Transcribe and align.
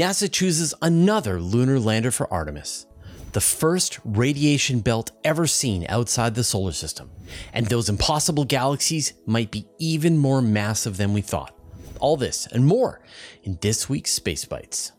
NASA 0.00 0.32
chooses 0.32 0.72
another 0.80 1.42
lunar 1.42 1.78
lander 1.78 2.10
for 2.10 2.32
Artemis, 2.32 2.86
the 3.32 3.40
first 3.42 4.00
radiation 4.02 4.80
belt 4.80 5.10
ever 5.24 5.46
seen 5.46 5.84
outside 5.90 6.34
the 6.34 6.42
solar 6.42 6.72
system. 6.72 7.10
And 7.52 7.66
those 7.66 7.90
impossible 7.90 8.46
galaxies 8.46 9.12
might 9.26 9.50
be 9.50 9.66
even 9.78 10.16
more 10.16 10.40
massive 10.40 10.96
than 10.96 11.12
we 11.12 11.20
thought. 11.20 11.54
All 11.98 12.16
this 12.16 12.46
and 12.46 12.64
more 12.64 13.02
in 13.42 13.58
this 13.60 13.90
week's 13.90 14.12
Space 14.12 14.46
Bites. 14.46 14.92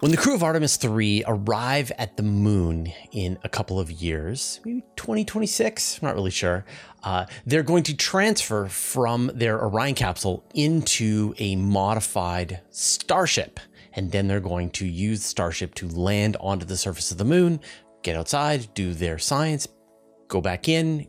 When 0.00 0.10
the 0.10 0.16
crew 0.16 0.34
of 0.34 0.42
Artemis 0.42 0.76
3 0.76 1.22
arrive 1.28 1.92
at 1.96 2.16
the 2.16 2.24
moon 2.24 2.92
in 3.12 3.38
a 3.44 3.48
couple 3.48 3.78
of 3.78 3.92
years, 3.92 4.58
maybe 4.64 4.82
2026, 4.96 6.00
I'm 6.02 6.08
not 6.08 6.16
really 6.16 6.32
sure, 6.32 6.64
uh, 7.04 7.26
they're 7.46 7.62
going 7.62 7.84
to 7.84 7.96
transfer 7.96 8.66
from 8.66 9.30
their 9.34 9.62
Orion 9.62 9.94
capsule 9.94 10.44
into 10.52 11.32
a 11.38 11.54
modified 11.54 12.60
Starship. 12.70 13.60
And 13.94 14.10
then 14.10 14.26
they're 14.26 14.40
going 14.40 14.70
to 14.70 14.86
use 14.86 15.24
Starship 15.24 15.74
to 15.76 15.88
land 15.88 16.36
onto 16.40 16.64
the 16.64 16.76
surface 16.76 17.10
of 17.10 17.18
the 17.18 17.24
moon, 17.24 17.60
get 18.02 18.16
outside, 18.16 18.68
do 18.74 18.94
their 18.94 19.18
science, 19.18 19.68
go 20.28 20.40
back 20.40 20.68
in, 20.68 21.06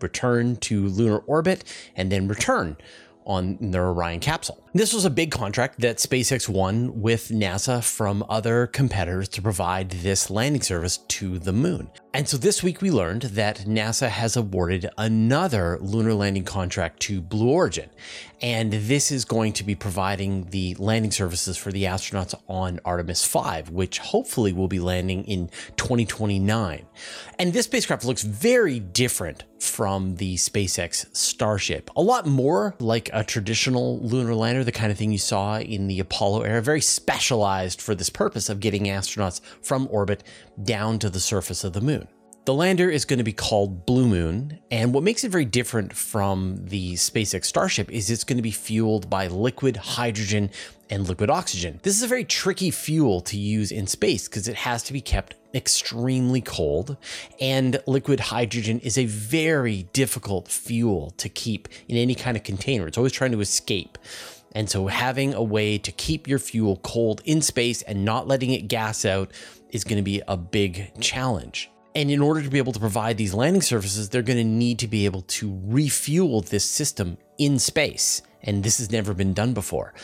return 0.00 0.56
to 0.56 0.88
lunar 0.88 1.18
orbit, 1.18 1.64
and 1.96 2.12
then 2.12 2.28
return 2.28 2.76
on 3.24 3.58
their 3.60 3.88
Orion 3.88 4.20
capsule. 4.20 4.65
This 4.76 4.92
was 4.92 5.06
a 5.06 5.10
big 5.10 5.30
contract 5.30 5.80
that 5.80 5.96
SpaceX 5.96 6.50
won 6.50 7.00
with 7.00 7.30
NASA 7.30 7.82
from 7.82 8.22
other 8.28 8.66
competitors 8.66 9.26
to 9.30 9.40
provide 9.40 9.88
this 9.90 10.28
landing 10.28 10.60
service 10.60 10.98
to 10.98 11.38
the 11.38 11.54
moon. 11.54 11.90
And 12.12 12.28
so 12.28 12.36
this 12.36 12.62
week 12.62 12.82
we 12.82 12.90
learned 12.90 13.22
that 13.22 13.60
NASA 13.60 14.08
has 14.08 14.36
awarded 14.36 14.88
another 14.98 15.78
lunar 15.80 16.12
landing 16.12 16.44
contract 16.44 17.00
to 17.00 17.22
Blue 17.22 17.50
Origin. 17.50 17.88
And 18.42 18.72
this 18.72 19.10
is 19.10 19.24
going 19.24 19.54
to 19.54 19.64
be 19.64 19.74
providing 19.74 20.44
the 20.50 20.74
landing 20.78 21.10
services 21.10 21.56
for 21.56 21.72
the 21.72 21.84
astronauts 21.84 22.34
on 22.48 22.80
Artemis 22.84 23.24
5, 23.26 23.70
which 23.70 23.98
hopefully 23.98 24.52
will 24.52 24.68
be 24.68 24.78
landing 24.78 25.24
in 25.24 25.48
2029. 25.76 26.86
And 27.38 27.52
this 27.52 27.64
spacecraft 27.64 28.04
looks 28.04 28.22
very 28.22 28.78
different 28.78 29.44
from 29.58 30.16
the 30.16 30.36
SpaceX 30.36 31.14
Starship. 31.16 31.90
A 31.96 32.02
lot 32.02 32.26
more 32.26 32.74
like 32.78 33.08
a 33.12 33.24
traditional 33.24 34.00
lunar 34.00 34.34
lander, 34.34 34.64
the 34.66 34.72
kind 34.72 34.92
of 34.92 34.98
thing 34.98 35.12
you 35.12 35.18
saw 35.18 35.58
in 35.58 35.86
the 35.86 36.00
Apollo 36.00 36.42
era, 36.42 36.60
very 36.60 36.82
specialized 36.82 37.80
for 37.80 37.94
this 37.94 38.10
purpose 38.10 38.50
of 38.50 38.60
getting 38.60 38.84
astronauts 38.84 39.40
from 39.62 39.88
orbit 39.90 40.22
down 40.62 40.98
to 40.98 41.08
the 41.08 41.20
surface 41.20 41.64
of 41.64 41.72
the 41.72 41.80
moon. 41.80 42.06
The 42.44 42.54
lander 42.54 42.88
is 42.88 43.04
going 43.04 43.18
to 43.18 43.24
be 43.24 43.32
called 43.32 43.86
Blue 43.86 44.06
Moon, 44.06 44.60
and 44.70 44.94
what 44.94 45.02
makes 45.02 45.24
it 45.24 45.32
very 45.32 45.44
different 45.44 45.92
from 45.92 46.64
the 46.66 46.94
SpaceX 46.94 47.46
Starship 47.46 47.90
is 47.90 48.08
it's 48.08 48.22
going 48.22 48.36
to 48.36 48.42
be 48.42 48.52
fueled 48.52 49.10
by 49.10 49.26
liquid 49.26 49.76
hydrogen 49.76 50.50
and 50.88 51.08
liquid 51.08 51.28
oxygen. 51.28 51.80
This 51.82 51.96
is 51.96 52.04
a 52.04 52.06
very 52.06 52.24
tricky 52.24 52.70
fuel 52.70 53.20
to 53.22 53.36
use 53.36 53.72
in 53.72 53.88
space 53.88 54.28
because 54.28 54.46
it 54.46 54.54
has 54.54 54.84
to 54.84 54.92
be 54.92 55.00
kept 55.00 55.34
extremely 55.56 56.40
cold, 56.40 56.96
and 57.40 57.82
liquid 57.88 58.20
hydrogen 58.20 58.78
is 58.78 58.96
a 58.96 59.06
very 59.06 59.88
difficult 59.92 60.46
fuel 60.46 61.10
to 61.16 61.28
keep 61.28 61.66
in 61.88 61.96
any 61.96 62.14
kind 62.14 62.36
of 62.36 62.44
container. 62.44 62.86
It's 62.86 62.96
always 62.96 63.12
trying 63.12 63.32
to 63.32 63.40
escape. 63.40 63.98
And 64.52 64.70
so, 64.70 64.86
having 64.86 65.34
a 65.34 65.42
way 65.42 65.78
to 65.78 65.92
keep 65.92 66.26
your 66.26 66.38
fuel 66.38 66.78
cold 66.78 67.20
in 67.24 67.42
space 67.42 67.82
and 67.82 68.04
not 68.04 68.26
letting 68.26 68.52
it 68.52 68.68
gas 68.68 69.04
out 69.04 69.30
is 69.70 69.84
going 69.84 69.98
to 69.98 70.02
be 70.02 70.22
a 70.28 70.36
big 70.36 70.92
challenge. 71.00 71.70
And 71.94 72.10
in 72.10 72.20
order 72.20 72.42
to 72.42 72.50
be 72.50 72.58
able 72.58 72.72
to 72.72 72.80
provide 72.80 73.16
these 73.16 73.34
landing 73.34 73.62
services, 73.62 74.08
they're 74.08 74.22
going 74.22 74.38
to 74.38 74.44
need 74.44 74.78
to 74.80 74.88
be 74.88 75.06
able 75.06 75.22
to 75.22 75.60
refuel 75.64 76.42
this 76.42 76.64
system 76.64 77.16
in 77.38 77.58
space. 77.58 78.22
And 78.42 78.62
this 78.62 78.78
has 78.78 78.90
never 78.90 79.14
been 79.14 79.34
done 79.34 79.54
before. 79.54 79.94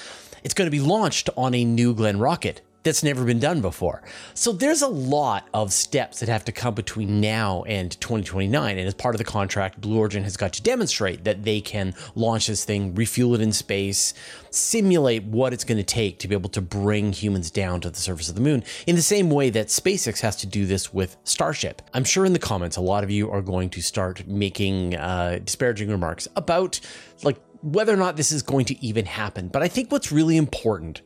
It's 0.43 0.55
going 0.55 0.67
to 0.67 0.71
be 0.71 0.81
launched 0.81 1.29
on 1.37 1.55
a 1.55 1.65
New 1.65 1.95
Glenn 1.95 2.19
rocket 2.19 2.63
that's 2.83 3.03
never 3.03 3.25
been 3.25 3.39
done 3.39 3.61
before. 3.61 4.03
So 4.35 4.53
there's 4.53 4.83
a 4.83 4.89
lot 4.89 5.49
of 5.55 5.73
steps 5.73 6.21
that 6.21 6.29
have 6.29 6.45
to 6.47 6.53
come 6.53 6.75
between 6.75 7.21
now 7.21 7.63
and 7.65 7.93
2029. 8.01 8.79
And 8.79 8.87
as 8.87 8.95
part 8.95 9.15
of 9.15 9.19
the 9.19 9.25
contract, 9.25 9.81
Blue 9.81 9.99
Origin 9.99 10.25
has 10.25 10.37
got 10.37 10.53
to 10.55 10.63
demonstrate 10.63 11.25
that 11.25 11.45
they 11.45 11.61
can 11.61 11.95
launch 12.15 12.47
this 12.47 12.65
thing, 12.65 12.95
refuel 12.95 13.35
it 13.35 13.41
in 13.41 13.53
space, 13.53 14.15
simulate 14.51 15.25
what 15.25 15.53
it's 15.53 15.65
going 15.65 15.79
to 15.79 15.85
take 15.85 16.19
to 16.19 16.29
be 16.29 16.35
able 16.35 16.51
to 16.51 16.61
bring 16.61 17.13
humans 17.13 17.51
down 17.51 17.81
to 17.81 17.91
the 17.91 18.01
surface 18.01 18.29
of 18.29 18.35
the 18.35 18.41
moon 18.41 18.65
in 18.87 18.97
the 18.97 19.03
same 19.03 19.31
way 19.31 19.51
that 19.51 19.69
SpaceX 19.69 20.21
has 20.21 20.37
to 20.37 20.47
do 20.47 20.67
this 20.67 20.93
with 20.93 21.17
Starship. 21.25 21.83
I'm 21.95 22.05
sure 22.05 22.25
in 22.25 22.33
the 22.33 22.39
comments, 22.39 22.77
a 22.77 22.81
lot 22.81 23.05
of 23.05 23.11
you 23.11 23.31
are 23.31 23.43
going 23.43 23.71
to 23.71 23.81
start 23.81 24.27
making 24.27 24.97
uh, 24.97 25.41
disparaging 25.45 25.89
remarks 25.89 26.29
about 26.37 26.81
like 27.23 27.39
whether 27.63 27.93
or 27.93 27.97
not 27.97 28.17
this 28.17 28.33
is 28.33 28.43
going 28.43 28.67
to 28.67 28.85
even 28.85 29.07
happen. 29.07 29.49
But 29.49 29.63
I 29.63 29.69
think 29.69 29.91
what's 29.91 30.13
really 30.13 30.37
important 30.37 31.03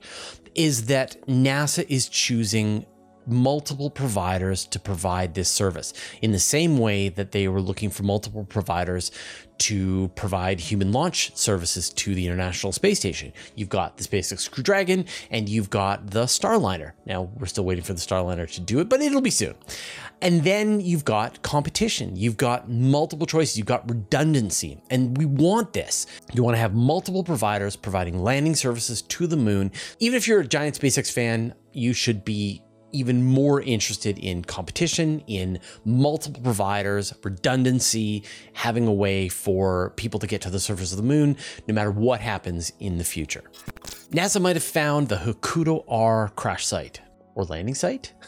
is 0.55 0.87
that 0.87 1.17
NASA 1.27 1.85
is 1.89 2.09
choosing 2.09 2.87
multiple 3.27 3.91
providers 3.91 4.67
to 4.67 4.79
provide 4.79 5.35
this 5.35 5.49
service 5.49 5.93
in 6.23 6.33
the 6.33 6.39
same 6.39 6.79
way 6.79 7.09
that 7.09 7.33
they 7.33 7.49
were 7.49 7.61
looking 7.61 7.91
for 7.91 8.03
multiple 8.03 8.45
providers 8.45 9.11
to 9.59 10.09
provide 10.15 10.61
human 10.61 10.93
launch 10.93 11.35
services 11.37 11.89
to 11.91 12.15
the 12.15 12.27
International 12.27 12.73
Space 12.73 12.99
Station. 12.99 13.33
You've 13.55 13.69
got 13.69 13.97
the 13.97 14.05
SpaceX 14.05 14.51
Crew 14.51 14.63
Dragon 14.63 15.07
and 15.31 15.49
you've 15.49 15.71
got 15.71 16.11
the 16.11 16.25
Starliner. 16.25 16.93
Now, 17.07 17.23
we're 17.23 17.47
still 17.47 17.65
waiting 17.65 17.85
for 17.85 17.95
the 17.95 18.01
Starliner 18.01 18.51
to 18.53 18.61
do 18.61 18.81
it, 18.81 18.89
but 18.89 19.01
it'll 19.01 19.21
be 19.21 19.31
soon. 19.31 19.55
And 20.21 20.45
then 20.45 20.81
you've 20.81 21.05
got 21.05 21.43
competition. 21.43 22.17
You've 22.17 22.37
got 22.37 22.71
multiple 22.71 23.27
choices. 23.27 23.57
You've 23.57 23.67
got 23.67 23.89
redundancy. 23.89 24.83
And 24.91 25.17
we 25.17 25.25
want 25.25 25.73
this. 25.73 26.07
You 26.33 26.43
want 26.43 26.55
to 26.57 26.61
have 26.61 26.75
multiple 26.75 27.25
providers 27.25 27.77
providing 27.77 28.23
landing 28.23 28.55
services 28.55 29.03
to 29.03 29.27
the 29.27 29.37
moon. 29.37 29.73
Even 29.99 30.17
if 30.17 30.27
you're 30.27 30.41
a 30.41 30.47
giant 30.47 30.79
SpaceX 30.79 31.13
fan, 31.13 31.55
you 31.73 31.93
should 31.93 32.25
be 32.25 32.63
even 32.93 33.25
more 33.25 33.61
interested 33.61 34.19
in 34.19 34.43
competition, 34.45 35.23
in 35.27 35.59
multiple 35.85 36.41
providers, 36.43 37.13
redundancy, 37.23 38.25
having 38.53 38.87
a 38.87 38.93
way 38.93 39.29
for 39.29 39.91
people 39.97 40.21
to 40.21 40.27
get 40.27 40.41
to 40.43 40.51
the 40.51 40.61
surface 40.61 40.93
of 40.93 40.97
the 40.97 41.05
moon, 41.05 41.37
no 41.67 41.75
matter 41.75 41.91
what 41.91 42.21
happens 42.21 42.73
in 42.81 42.99
the 42.99 43.05
future. 43.05 43.45
NASA 44.11 44.41
might 44.41 44.57
have 44.57 44.65
found 44.65 45.09
the 45.09 45.17
Hakuto 45.17 45.85
R 45.89 46.31
crash 46.37 46.67
site 46.67 47.01
or 47.35 47.45
landing 47.45 47.75
site. 47.75 48.13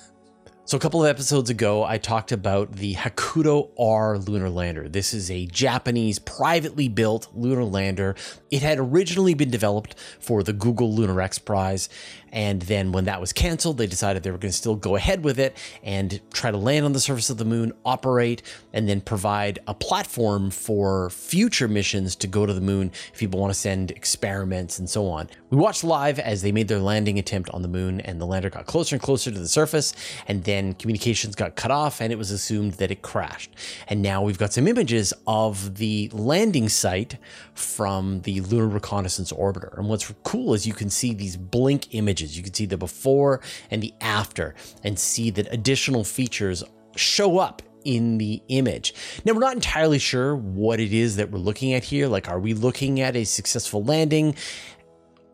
So, 0.69 0.77
a 0.77 0.81
couple 0.81 1.03
of 1.03 1.09
episodes 1.09 1.49
ago, 1.49 1.83
I 1.83 1.97
talked 1.97 2.31
about 2.31 2.73
the 2.73 2.93
Hakuto 2.93 3.71
R 3.79 4.19
lunar 4.19 4.51
lander. 4.51 4.87
This 4.87 5.15
is 5.15 5.31
a 5.31 5.47
Japanese 5.47 6.19
privately 6.19 6.89
built 6.89 7.29
lunar 7.35 7.65
lander. 7.65 8.17
It 8.51 8.61
had 8.61 8.79
originally 8.79 9.33
been 9.33 9.51
developed 9.51 9.99
for 10.21 10.43
the 10.43 10.53
Google 10.53 10.95
Lunar 10.95 11.23
X 11.23 11.39
Prize, 11.39 11.89
and 12.33 12.61
then 12.61 12.93
when 12.93 13.07
that 13.07 13.19
was 13.19 13.33
canceled, 13.33 13.79
they 13.79 13.87
decided 13.87 14.23
they 14.23 14.31
were 14.31 14.37
going 14.37 14.53
to 14.53 14.57
still 14.57 14.77
go 14.77 14.97
ahead 14.97 15.25
with 15.25 15.39
it 15.39 15.57
and 15.83 16.21
try 16.35 16.51
to 16.51 16.59
land 16.59 16.85
on 16.85 16.93
the 16.93 17.01
surface 17.01 17.31
of 17.31 17.39
the 17.39 17.47
moon, 17.47 17.73
operate, 17.87 18.43
and 18.75 18.87
then 18.87 19.01
provide 19.01 19.61
a 19.67 19.73
platform 19.73 20.51
for 20.51 21.09
future 21.09 21.69
missions 21.69 22.15
to 22.17 22.27
go 22.27 22.45
to 22.45 22.53
the 22.53 22.61
moon 22.61 22.93
if 23.15 23.21
people 23.21 23.41
want 23.41 23.55
to 23.55 23.59
send 23.59 23.91
experiments 23.93 24.79
and 24.79 24.91
so 24.91 25.07
on. 25.07 25.31
We 25.49 25.57
watched 25.57 25.83
live 25.83 26.19
as 26.19 26.43
they 26.43 26.53
made 26.53 26.69
their 26.69 26.79
landing 26.79 27.19
attempt 27.19 27.49
on 27.51 27.63
the 27.63 27.69
moon, 27.69 28.03
and 28.03 28.21
the 28.21 28.27
lander 28.27 28.51
got 28.51 28.67
closer 28.67 28.97
and 28.97 29.03
closer 29.03 29.31
to 29.31 29.39
the 29.39 29.49
surface, 29.49 29.95
and 30.27 30.45
then 30.45 30.58
communications 30.79 31.35
got 31.35 31.57
cut 31.57 31.71
off, 31.71 32.01
and 32.01 32.13
it 32.13 32.17
was 32.17 32.31
assumed 32.31 32.75
that 32.75 32.91
it 32.91 33.03
crashed. 33.03 33.51
And 33.89 34.03
now 34.03 34.23
we've 34.23 34.39
got 34.39 34.53
some 34.53 34.67
images 34.67 35.13
of 35.27 35.77
the 35.77 36.11
landing 36.13 36.69
site 36.69 37.19
from 37.55 38.23
the 38.23 38.41
Lunar 38.41 38.69
Reconnaissance 38.69 39.33
Orbiter. 39.33 39.77
And 39.79 39.89
what's 39.89 40.13
cool 40.23 40.55
is 40.55 40.67
you 40.67 40.75
can 40.75 40.91
see 40.91 41.15
these 41.15 41.37
blink 41.37 41.95
images. 41.95 42.37
You 42.37 42.43
can 42.43 42.55
see 42.55 42.67
the 42.67 42.77
before 42.77 43.41
and 43.71 43.83
the 43.83 43.93
after 44.01 44.55
and 44.83 44.99
see 44.99 45.31
that 45.31 45.53
additional 45.53 46.05
features 46.05 46.65
show 46.97 47.39
up 47.39 47.63
in 47.85 48.19
the 48.19 48.43
image. 48.49 48.95
Now, 49.25 49.33
we're 49.33 49.41
not 49.41 49.55
entirely 49.55 49.99
sure 49.99 50.37
what 50.37 50.81
it 50.81 50.93
is 50.93 51.17
that 51.17 51.31
we're 51.31 51.39
looking 51.39 51.73
at 51.75 51.85
here. 51.85 52.07
Like, 52.07 52.29
are 52.29 52.41
we 52.41 52.55
looking 52.55 53.01
at 53.01 53.17
a 53.17 53.25
successful 53.25 53.83
landing 53.83 54.35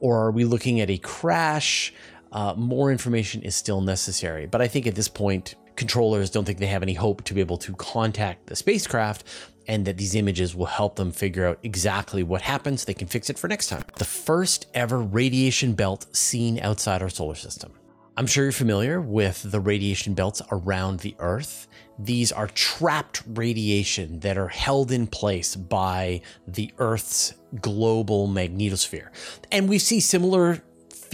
or 0.00 0.26
are 0.26 0.30
we 0.30 0.44
looking 0.44 0.80
at 0.80 0.90
a 0.90 0.98
crash? 0.98 1.92
Uh, 2.34 2.52
more 2.56 2.90
information 2.90 3.40
is 3.42 3.54
still 3.54 3.80
necessary. 3.80 4.46
But 4.46 4.60
I 4.60 4.66
think 4.66 4.88
at 4.88 4.96
this 4.96 5.08
point, 5.08 5.54
controllers 5.76 6.30
don't 6.30 6.44
think 6.44 6.58
they 6.58 6.66
have 6.66 6.82
any 6.82 6.94
hope 6.94 7.22
to 7.24 7.34
be 7.34 7.40
able 7.40 7.58
to 7.58 7.74
contact 7.74 8.48
the 8.48 8.56
spacecraft 8.56 9.24
and 9.66 9.86
that 9.86 9.96
these 9.96 10.14
images 10.14 10.54
will 10.54 10.66
help 10.66 10.96
them 10.96 11.10
figure 11.10 11.46
out 11.46 11.58
exactly 11.62 12.22
what 12.22 12.42
happened 12.42 12.80
so 12.80 12.86
they 12.86 12.94
can 12.94 13.08
fix 13.08 13.30
it 13.30 13.38
for 13.38 13.48
next 13.48 13.68
time. 13.68 13.82
The 13.96 14.04
first 14.04 14.66
ever 14.74 14.98
radiation 14.98 15.74
belt 15.74 16.14
seen 16.14 16.58
outside 16.58 17.02
our 17.02 17.08
solar 17.08 17.36
system. 17.36 17.72
I'm 18.16 18.26
sure 18.26 18.44
you're 18.44 18.52
familiar 18.52 19.00
with 19.00 19.50
the 19.50 19.58
radiation 19.58 20.14
belts 20.14 20.42
around 20.52 21.00
the 21.00 21.16
Earth. 21.18 21.66
These 21.98 22.30
are 22.30 22.46
trapped 22.48 23.22
radiation 23.26 24.20
that 24.20 24.38
are 24.38 24.48
held 24.48 24.92
in 24.92 25.06
place 25.06 25.56
by 25.56 26.20
the 26.46 26.70
Earth's 26.78 27.34
global 27.60 28.28
magnetosphere. 28.28 29.08
And 29.50 29.68
we 29.68 29.78
see 29.78 29.98
similar 29.98 30.62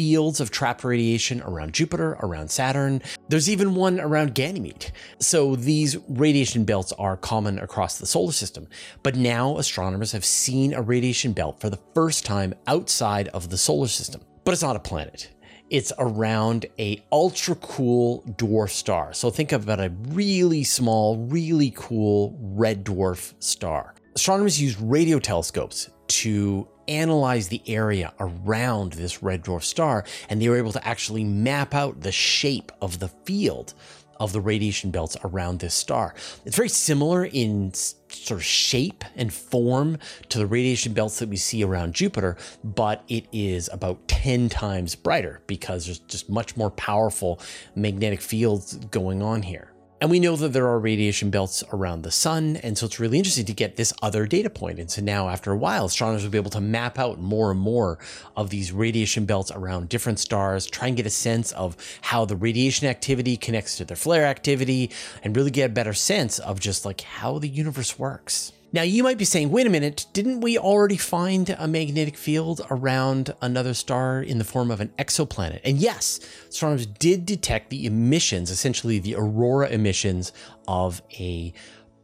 fields 0.00 0.40
of 0.40 0.50
trapped 0.50 0.82
radiation 0.82 1.42
around 1.42 1.74
Jupiter, 1.74 2.16
around 2.22 2.50
Saturn. 2.50 3.02
There's 3.28 3.50
even 3.50 3.74
one 3.74 4.00
around 4.00 4.34
Ganymede. 4.34 4.92
So 5.18 5.56
these 5.56 5.98
radiation 6.08 6.64
belts 6.64 6.90
are 6.92 7.18
common 7.18 7.58
across 7.58 7.98
the 7.98 8.06
solar 8.06 8.32
system. 8.32 8.66
But 9.02 9.14
now 9.16 9.58
astronomers 9.58 10.12
have 10.12 10.24
seen 10.24 10.72
a 10.72 10.80
radiation 10.80 11.34
belt 11.34 11.60
for 11.60 11.68
the 11.68 11.78
first 11.94 12.24
time 12.24 12.54
outside 12.66 13.28
of 13.28 13.50
the 13.50 13.58
solar 13.58 13.88
system. 13.88 14.22
But 14.44 14.52
it's 14.52 14.62
not 14.62 14.74
a 14.74 14.80
planet. 14.80 15.28
It's 15.68 15.92
around 15.98 16.64
a 16.78 17.04
ultra 17.12 17.56
cool 17.56 18.22
dwarf 18.38 18.70
star. 18.70 19.12
So 19.12 19.28
think 19.28 19.52
about 19.52 19.80
a 19.80 19.92
really 20.08 20.64
small, 20.64 21.18
really 21.18 21.74
cool 21.76 22.38
red 22.40 22.86
dwarf 22.86 23.34
star. 23.38 23.94
Astronomers 24.16 24.60
use 24.62 24.80
radio 24.80 25.18
telescopes 25.18 25.90
to 26.10 26.66
analyze 26.88 27.48
the 27.48 27.62
area 27.66 28.12
around 28.18 28.94
this 28.94 29.22
red 29.22 29.44
dwarf 29.44 29.62
star, 29.62 30.04
and 30.28 30.42
they 30.42 30.48
were 30.48 30.58
able 30.58 30.72
to 30.72 30.86
actually 30.86 31.24
map 31.24 31.72
out 31.74 32.00
the 32.00 32.12
shape 32.12 32.72
of 32.82 32.98
the 32.98 33.08
field 33.08 33.74
of 34.18 34.34
the 34.34 34.40
radiation 34.40 34.90
belts 34.90 35.16
around 35.24 35.60
this 35.60 35.72
star. 35.72 36.14
It's 36.44 36.56
very 36.56 36.68
similar 36.68 37.24
in 37.24 37.72
sort 37.72 38.40
of 38.40 38.44
shape 38.44 39.02
and 39.16 39.32
form 39.32 39.98
to 40.28 40.38
the 40.38 40.46
radiation 40.46 40.92
belts 40.92 41.20
that 41.20 41.30
we 41.30 41.36
see 41.36 41.64
around 41.64 41.94
Jupiter, 41.94 42.36
but 42.62 43.02
it 43.08 43.26
is 43.32 43.70
about 43.72 44.06
10 44.08 44.50
times 44.50 44.94
brighter 44.94 45.40
because 45.46 45.86
there's 45.86 46.00
just 46.00 46.28
much 46.28 46.56
more 46.56 46.70
powerful 46.70 47.40
magnetic 47.74 48.20
fields 48.20 48.76
going 48.90 49.22
on 49.22 49.42
here. 49.42 49.69
And 50.00 50.10
we 50.10 50.18
know 50.18 50.34
that 50.36 50.54
there 50.54 50.66
are 50.66 50.78
radiation 50.78 51.28
belts 51.28 51.62
around 51.74 52.02
the 52.02 52.10
sun. 52.10 52.56
And 52.56 52.78
so 52.78 52.86
it's 52.86 52.98
really 52.98 53.18
interesting 53.18 53.44
to 53.44 53.52
get 53.52 53.76
this 53.76 53.92
other 54.00 54.26
data 54.26 54.48
point. 54.48 54.78
And 54.78 54.90
so 54.90 55.02
now, 55.02 55.28
after 55.28 55.52
a 55.52 55.56
while, 55.56 55.84
astronomers 55.84 56.22
will 56.22 56.30
be 56.30 56.38
able 56.38 56.50
to 56.52 56.60
map 56.60 56.98
out 56.98 57.20
more 57.20 57.50
and 57.50 57.60
more 57.60 57.98
of 58.34 58.48
these 58.48 58.72
radiation 58.72 59.26
belts 59.26 59.50
around 59.50 59.90
different 59.90 60.18
stars, 60.18 60.66
try 60.66 60.88
and 60.88 60.96
get 60.96 61.04
a 61.04 61.10
sense 61.10 61.52
of 61.52 61.76
how 62.00 62.24
the 62.24 62.36
radiation 62.36 62.86
activity 62.88 63.36
connects 63.36 63.76
to 63.76 63.84
their 63.84 63.96
flare 63.96 64.24
activity, 64.24 64.90
and 65.22 65.36
really 65.36 65.50
get 65.50 65.70
a 65.70 65.74
better 65.74 65.92
sense 65.92 66.38
of 66.38 66.60
just 66.60 66.86
like 66.86 67.02
how 67.02 67.38
the 67.38 67.48
universe 67.48 67.98
works. 67.98 68.52
Now, 68.72 68.82
you 68.82 69.02
might 69.02 69.18
be 69.18 69.24
saying, 69.24 69.50
wait 69.50 69.66
a 69.66 69.70
minute, 69.70 70.06
didn't 70.12 70.42
we 70.42 70.56
already 70.56 70.96
find 70.96 71.50
a 71.58 71.66
magnetic 71.66 72.16
field 72.16 72.60
around 72.70 73.34
another 73.42 73.74
star 73.74 74.22
in 74.22 74.38
the 74.38 74.44
form 74.44 74.70
of 74.70 74.80
an 74.80 74.92
exoplanet? 74.96 75.60
And 75.64 75.78
yes, 75.78 76.20
astronomers 76.48 76.86
did 76.86 77.26
detect 77.26 77.70
the 77.70 77.84
emissions, 77.84 78.48
essentially 78.48 79.00
the 79.00 79.16
aurora 79.16 79.70
emissions 79.70 80.32
of 80.68 81.02
a 81.18 81.52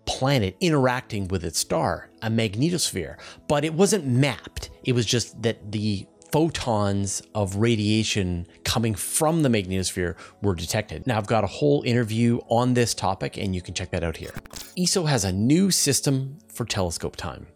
planet 0.06 0.56
interacting 0.60 1.28
with 1.28 1.44
its 1.44 1.58
star, 1.60 2.10
a 2.22 2.30
magnetosphere, 2.30 3.16
but 3.46 3.64
it 3.64 3.74
wasn't 3.74 4.06
mapped. 4.06 4.70
It 4.82 4.92
was 4.92 5.06
just 5.06 5.40
that 5.42 5.70
the 5.70 6.06
photons 6.32 7.22
of 7.34 7.56
radiation 7.56 8.46
coming 8.64 8.94
from 8.94 9.42
the 9.42 9.48
magnetosphere 9.48 10.16
were 10.42 10.54
detected. 10.54 11.06
Now, 11.06 11.18
I've 11.18 11.26
got 11.26 11.44
a 11.44 11.48
whole 11.48 11.82
interview 11.82 12.40
on 12.48 12.74
this 12.74 12.94
topic, 12.94 13.36
and 13.36 13.54
you 13.54 13.62
can 13.62 13.74
check 13.74 13.90
that 13.90 14.04
out 14.04 14.16
here. 14.16 14.34
ESO 14.78 15.04
has 15.04 15.24
a 15.24 15.32
new 15.32 15.70
system 15.70 16.38
for 16.48 16.64
telescope 16.64 17.16
time 17.16 17.46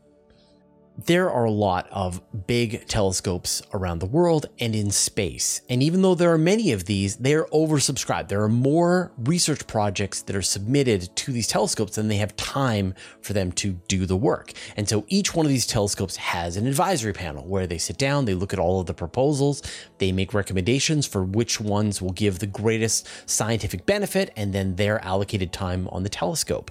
there 1.06 1.30
are 1.30 1.44
a 1.44 1.50
lot 1.50 1.88
of 1.90 2.20
big 2.46 2.86
telescopes 2.86 3.62
around 3.72 4.00
the 4.00 4.06
world 4.06 4.46
and 4.58 4.74
in 4.74 4.90
space. 4.90 5.62
And 5.68 5.82
even 5.82 6.02
though 6.02 6.14
there 6.14 6.32
are 6.32 6.38
many 6.38 6.72
of 6.72 6.84
these, 6.84 7.16
they 7.16 7.34
are 7.34 7.46
oversubscribed. 7.46 8.28
There 8.28 8.42
are 8.42 8.48
more 8.48 9.12
research 9.18 9.66
projects 9.66 10.22
that 10.22 10.36
are 10.36 10.42
submitted 10.42 11.14
to 11.16 11.32
these 11.32 11.46
telescopes 11.46 11.96
than 11.96 12.08
they 12.08 12.16
have 12.16 12.36
time 12.36 12.94
for 13.20 13.32
them 13.32 13.52
to 13.52 13.72
do 13.88 14.06
the 14.06 14.16
work. 14.16 14.52
And 14.76 14.88
so 14.88 15.04
each 15.08 15.34
one 15.34 15.46
of 15.46 15.50
these 15.50 15.66
telescopes 15.66 16.16
has 16.16 16.56
an 16.56 16.66
advisory 16.66 17.12
panel 17.12 17.44
where 17.46 17.66
they 17.66 17.78
sit 17.78 17.98
down, 17.98 18.24
they 18.24 18.34
look 18.34 18.52
at 18.52 18.58
all 18.58 18.80
of 18.80 18.86
the 18.86 18.94
proposals, 18.94 19.62
they 19.98 20.12
make 20.12 20.34
recommendations 20.34 21.06
for 21.06 21.24
which 21.24 21.60
ones 21.60 22.02
will 22.02 22.12
give 22.12 22.38
the 22.38 22.46
greatest 22.46 23.08
scientific 23.26 23.86
benefit, 23.86 24.32
and 24.36 24.52
then 24.52 24.76
their 24.76 25.02
allocated 25.04 25.52
time 25.52 25.88
on 25.88 26.02
the 26.02 26.08
telescope. 26.08 26.70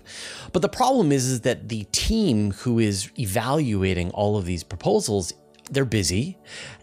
But 0.51 0.61
the 0.61 0.69
problem 0.69 1.11
is, 1.11 1.27
is 1.27 1.41
that 1.41 1.69
the 1.69 1.85
team 1.91 2.51
who 2.51 2.79
is 2.79 3.09
evaluating 3.17 4.11
all 4.19 4.35
of 4.37 4.45
these 4.45 4.63
proposals, 4.63 5.33
they're 5.71 5.85
busy 5.85 6.37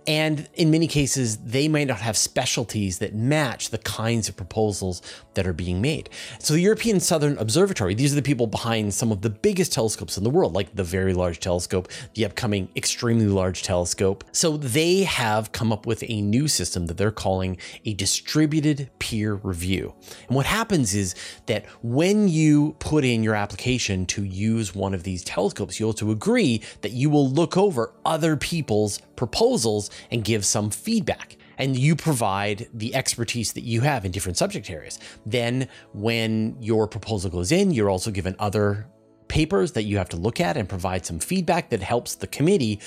and 0.06 0.48
in 0.54 0.70
many 0.70 0.86
cases, 0.86 1.36
they 1.38 1.66
might 1.66 1.88
not 1.88 2.00
have 2.00 2.16
specialties 2.16 2.98
that 2.98 3.14
match 3.14 3.70
the 3.70 3.78
kinds 3.78 4.28
of 4.28 4.36
proposals 4.36 5.02
that 5.34 5.46
are 5.46 5.52
being 5.52 5.80
made. 5.80 6.08
So, 6.38 6.54
the 6.54 6.60
European 6.60 7.00
Southern 7.00 7.36
Observatory, 7.38 7.94
these 7.94 8.12
are 8.12 8.16
the 8.16 8.22
people 8.22 8.46
behind 8.46 8.94
some 8.94 9.10
of 9.10 9.22
the 9.22 9.30
biggest 9.30 9.72
telescopes 9.72 10.16
in 10.16 10.24
the 10.24 10.30
world, 10.30 10.52
like 10.52 10.74
the 10.76 10.84
Very 10.84 11.12
Large 11.12 11.40
Telescope, 11.40 11.88
the 12.14 12.24
upcoming 12.24 12.68
Extremely 12.76 13.26
Large 13.26 13.62
Telescope. 13.62 14.24
So, 14.32 14.56
they 14.56 15.02
have 15.02 15.52
come 15.52 15.72
up 15.72 15.86
with 15.86 16.04
a 16.08 16.20
new 16.20 16.46
system 16.46 16.86
that 16.86 16.96
they're 16.96 17.10
calling 17.10 17.56
a 17.84 17.94
distributed 17.94 18.90
peer 18.98 19.34
review. 19.34 19.94
And 20.28 20.36
what 20.36 20.46
happens 20.46 20.94
is 20.94 21.14
that 21.46 21.66
when 21.82 22.28
you 22.28 22.76
put 22.78 23.04
in 23.04 23.22
your 23.24 23.34
application 23.34 24.06
to 24.06 24.22
use 24.22 24.74
one 24.74 24.94
of 24.94 25.02
these 25.02 25.24
telescopes, 25.24 25.80
you 25.80 25.86
also 25.86 26.10
agree 26.10 26.62
that 26.82 26.92
you 26.92 27.10
will 27.10 27.28
look 27.28 27.56
over 27.56 27.92
other 28.04 28.36
people's 28.36 29.00
proposals 29.16 29.90
and 30.10 30.24
give 30.24 30.44
some 30.44 30.70
feedback. 30.70 31.36
And 31.58 31.76
you 31.76 31.96
provide 31.96 32.68
the 32.74 32.94
expertise 32.94 33.52
that 33.54 33.64
you 33.64 33.80
have 33.80 34.04
in 34.04 34.12
different 34.12 34.36
subject 34.36 34.68
areas. 34.68 34.98
Then, 35.24 35.68
when 35.92 36.56
your 36.60 36.86
proposal 36.86 37.30
goes 37.30 37.50
in, 37.50 37.70
you're 37.70 37.88
also 37.88 38.10
given 38.10 38.36
other 38.38 38.86
papers 39.28 39.72
that 39.72 39.84
you 39.84 39.98
have 39.98 40.08
to 40.10 40.16
look 40.16 40.40
at 40.40 40.56
and 40.56 40.68
provide 40.68 41.06
some 41.06 41.18
feedback 41.18 41.70
that 41.70 41.82
helps 41.82 42.14
the 42.14 42.26
committee 42.26 42.80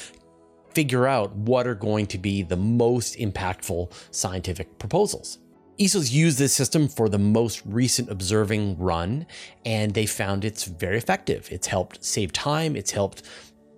figure 0.73 1.07
out 1.07 1.35
what 1.35 1.67
are 1.67 1.75
going 1.75 2.05
to 2.07 2.17
be 2.17 2.43
the 2.43 2.55
most 2.55 3.17
impactful 3.17 3.91
scientific 4.11 4.77
proposals. 4.77 5.39
ESO's 5.79 6.11
used 6.11 6.37
this 6.37 6.53
system 6.53 6.89
for 6.89 7.07
the 7.07 7.17
most 7.17 7.61
recent 7.65 8.09
observing 8.11 8.77
run, 8.77 9.25
and 9.65 9.93
they 9.93 10.05
found 10.05 10.43
it's 10.43 10.65
very 10.65 10.97
effective. 10.97 11.47
It's 11.51 11.67
helped 11.67 12.03
save 12.03 12.33
time, 12.33 12.75
it's 12.75 12.91
helped 12.91 13.23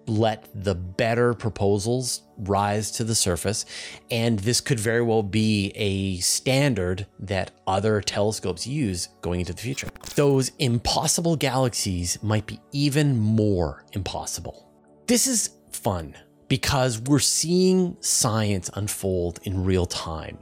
let 0.07 0.47
the 0.53 0.75
better 0.75 1.33
proposals 1.33 2.23
rise 2.37 2.91
to 2.91 3.03
the 3.03 3.15
surface. 3.15 3.65
And 4.09 4.39
this 4.39 4.61
could 4.61 4.79
very 4.79 5.01
well 5.01 5.23
be 5.23 5.71
a 5.75 6.17
standard 6.17 7.07
that 7.19 7.51
other 7.67 8.01
telescopes 8.01 8.65
use 8.65 9.09
going 9.21 9.39
into 9.41 9.53
the 9.53 9.61
future. 9.61 9.89
Those 10.15 10.51
impossible 10.59 11.35
galaxies 11.35 12.21
might 12.23 12.45
be 12.45 12.59
even 12.71 13.17
more 13.17 13.85
impossible. 13.93 14.67
This 15.07 15.27
is 15.27 15.51
fun 15.71 16.15
because 16.47 16.99
we're 16.99 17.19
seeing 17.19 17.95
science 18.01 18.69
unfold 18.73 19.39
in 19.43 19.63
real 19.63 19.85
time, 19.85 20.37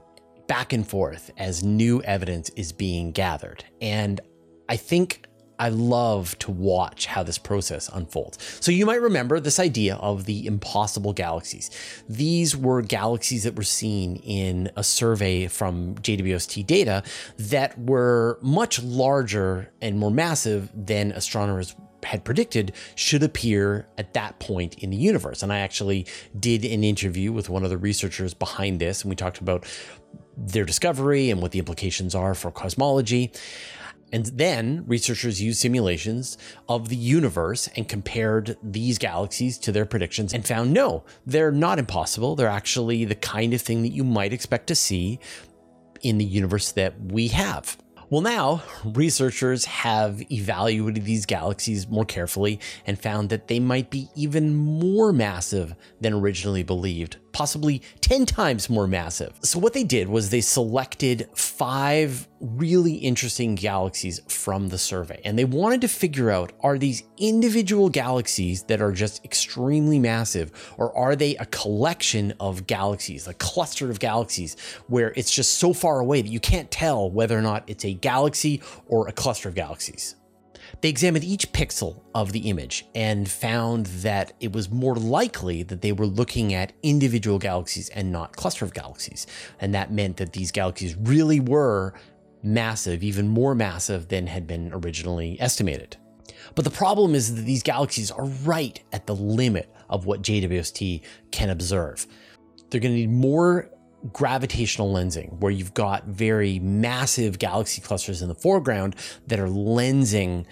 back 0.48 0.74
and 0.74 0.88
forth 0.88 1.32
as 1.38 1.64
new 1.64 2.02
evidence 2.04 2.50
is 2.52 2.72
being 2.72 3.12
gathered. 3.12 3.64
And 3.82 4.20
I 4.68 4.76
think 4.76 5.28
I 5.60 5.70
love 5.70 6.40
to 6.40 6.52
watch 6.52 7.06
how 7.06 7.24
this 7.24 7.38
process 7.38 7.90
unfolds. 7.94 8.38
So 8.62 8.72
you 8.72 8.86
might 8.86 9.02
remember 9.02 9.40
this 9.40 9.60
idea 9.60 9.96
of 9.96 10.26
the 10.26 10.48
impossible 10.48 11.14
galaxies. 11.14 11.70
These 12.08 12.56
were 12.56 12.82
galaxies 12.82 13.44
that 13.44 13.56
were 13.56 13.64
seen 13.64 14.16
in 14.18 14.72
a 14.76 14.84
survey 14.84 15.48
from 15.48 15.96
JWST 15.96 16.66
data 16.66 17.04
that 17.38 17.78
were 17.78 18.40
much 18.42 18.82
larger 18.82 19.72
and 19.82 20.00
more 20.00 20.12
massive 20.12 20.72
than 20.74 21.12
astronomers 21.12 21.76
had 22.04 22.24
predicted 22.24 22.72
should 22.96 23.24
appear 23.24 23.86
at 23.98 24.14
that 24.14 24.40
point 24.40 24.76
in 24.76 24.90
the 24.90 24.98
universe. 24.98 25.44
And 25.44 25.52
I 25.52 25.60
actually 25.60 26.06
did 26.40 26.64
an 26.64 26.84
interview 26.84 27.32
with 27.32 27.50
one 27.50 27.64
of 27.64 27.70
the 27.70 27.78
researchers 27.78 28.34
behind 28.34 28.80
this, 28.80 29.02
and 29.04 29.10
we 29.10 29.16
talked 29.16 29.40
about 29.40 29.66
their 30.38 30.64
discovery 30.64 31.30
and 31.30 31.42
what 31.42 31.52
the 31.52 31.60
implications 31.60 32.16
are 32.16 32.34
for 32.34 32.52
cosmology. 32.52 33.32
And 34.12 34.26
then 34.26 34.84
researchers 34.88 35.42
used 35.42 35.60
simulations 35.60 36.38
of 36.68 36.90
the 36.90 36.96
universe 36.96 37.70
and 37.76 37.88
compared 37.88 38.58
these 38.64 38.98
galaxies 38.98 39.58
to 39.60 39.72
their 39.72 39.86
predictions 39.86 40.34
and 40.34 40.46
found 40.46 40.74
no, 40.74 41.04
they're 41.26 41.52
not 41.52 41.80
impossible. 41.80 42.36
They're 42.36 42.48
actually 42.48 43.06
the 43.06 43.16
kind 43.16 43.54
of 43.54 43.62
thing 43.62 43.84
that 43.84 43.90
you 43.90 44.04
might 44.04 44.34
expect 44.34 44.68
to 44.68 44.76
see 44.76 45.20
in 46.02 46.18
the 46.18 46.26
universe 46.26 46.72
that 46.72 47.00
we 47.00 47.28
have. 47.30 47.78
Well, 48.10 48.22
now 48.22 48.64
researchers 48.84 49.66
have 49.66 50.20
evaluated 50.32 51.06
these 51.06 51.28
galaxies 51.28 51.88
more 51.88 52.06
carefully 52.06 52.60
and 52.88 52.98
found 52.98 53.30
that 53.30 53.48
they 53.48 53.60
might 53.60 53.92
be 53.92 54.10
even 54.16 54.56
more 54.56 55.14
massive 55.14 55.76
than 56.02 56.14
originally 56.14 56.64
believed 56.64 57.18
possibly 57.32 57.82
10 58.02 58.26
times 58.26 58.70
more 58.70 58.88
massive. 58.88 59.34
So, 59.42 59.60
what 59.60 59.74
they 59.74 59.84
did 59.84 60.08
was 60.10 60.30
they 60.30 60.42
selected 60.42 61.30
five 61.36 62.28
really 62.40 62.94
interesting 62.96 63.56
galaxies 63.56 64.22
from 64.28 64.70
the 64.70 64.78
survey, 64.78 65.22
and 65.26 65.38
they 65.38 65.46
wanted 65.46 65.82
to 65.82 65.88
figure 65.88 66.30
out 66.32 66.54
are 66.62 66.78
these 66.78 67.04
individual 67.18 67.90
galaxies 67.90 68.64
that 68.64 68.82
are 68.82 68.92
just 68.92 69.24
extremely 69.26 70.00
massive, 70.00 70.52
or 70.78 70.96
are 70.98 71.16
they 71.16 71.36
a 71.38 71.46
collection 71.48 72.34
of 72.40 72.68
galaxies, 72.68 73.28
a 73.28 73.34
cluster 73.36 73.90
of 73.90 74.00
galaxies 74.00 74.56
where 74.88 75.14
it's 75.16 75.32
just 75.32 75.58
so 75.60 75.74
far 75.74 76.00
away 76.00 76.22
that 76.22 76.30
you 76.30 76.40
can't 76.40 76.72
tell 76.72 77.10
whether 77.10 77.38
or 77.38 77.42
not 77.42 77.64
it's 77.68 77.86
a 77.86 77.94
galaxy 77.94 78.62
or 78.88 79.08
a 79.08 79.12
cluster 79.12 79.50
of 79.50 79.56
galaxies? 79.56 80.16
They 80.82 80.90
examined 80.90 81.24
each 81.24 81.52
pixel 81.52 82.02
of 82.14 82.32
the 82.32 82.50
image 82.50 82.86
and 82.96 83.30
found 83.30 83.88
that 83.88 84.34
it 84.40 84.54
was 84.54 84.70
more 84.70 84.96
likely 84.96 85.64
that 85.64 85.82
they 85.82 85.92
were 85.92 86.06
looking 86.06 86.54
at 86.54 86.74
individual 86.84 87.40
galaxies 87.40 87.90
and 87.90 88.12
not 88.12 88.36
cluster 88.36 88.66
of 88.66 88.74
galaxies. 88.74 89.28
And 89.60 89.74
that 89.74 89.92
meant 89.92 90.18
that 90.18 90.34
these 90.34 90.52
galaxies 90.52 90.96
really 90.96 91.40
were 91.40 91.94
massive, 92.44 93.04
even 93.04 93.28
more 93.28 93.56
massive 93.56 94.08
than 94.08 94.28
had 94.28 94.48
been 94.48 94.72
originally 94.74 95.38
estimated. 95.40 95.98
But 96.56 96.66
the 96.66 96.72
problem 96.72 97.16
is 97.16 97.36
that 97.36 97.42
these 97.42 97.64
galaxies 97.64 98.12
are 98.12 98.26
right 98.26 98.80
at 98.92 99.08
the 99.08 99.16
limit 99.16 99.74
of 99.90 100.06
what 100.06 100.22
JWST 100.22 101.02
can 101.32 101.50
observe. 101.50 102.08
They're 102.70 102.82
going 102.82 102.94
to 102.94 103.00
need 103.00 103.12
more 103.12 103.70
gravitational 104.14 104.94
lensing, 104.94 105.38
where 105.40 105.52
you've 105.52 105.74
got 105.74 106.06
very 106.06 106.60
massive 106.60 107.40
galaxy 107.40 107.82
clusters 107.82 108.22
in 108.22 108.28
the 108.28 108.36
foreground 108.36 108.96
that 109.28 109.40
are 109.40 109.48
lensing 109.48 110.46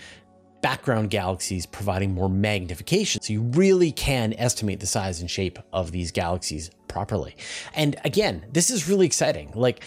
background 0.62 1.10
galaxies, 1.10 1.66
providing 1.66 2.14
more 2.14 2.30
magnification. 2.30 3.22
So 3.22 3.34
you 3.34 3.42
really 3.42 3.92
can 3.92 4.34
estimate 4.34 4.80
the 4.80 4.88
size 4.88 5.22
and 5.22 5.30
shape 5.30 5.60
of 5.72 5.92
these 5.92 6.12
galaxies 6.12 6.72
properly. 6.88 7.38
And 7.76 7.96
again, 8.04 8.46
this 8.52 8.70
is 8.70 8.90
really 8.90 9.06
exciting. 9.06 9.52
Like, 9.54 9.84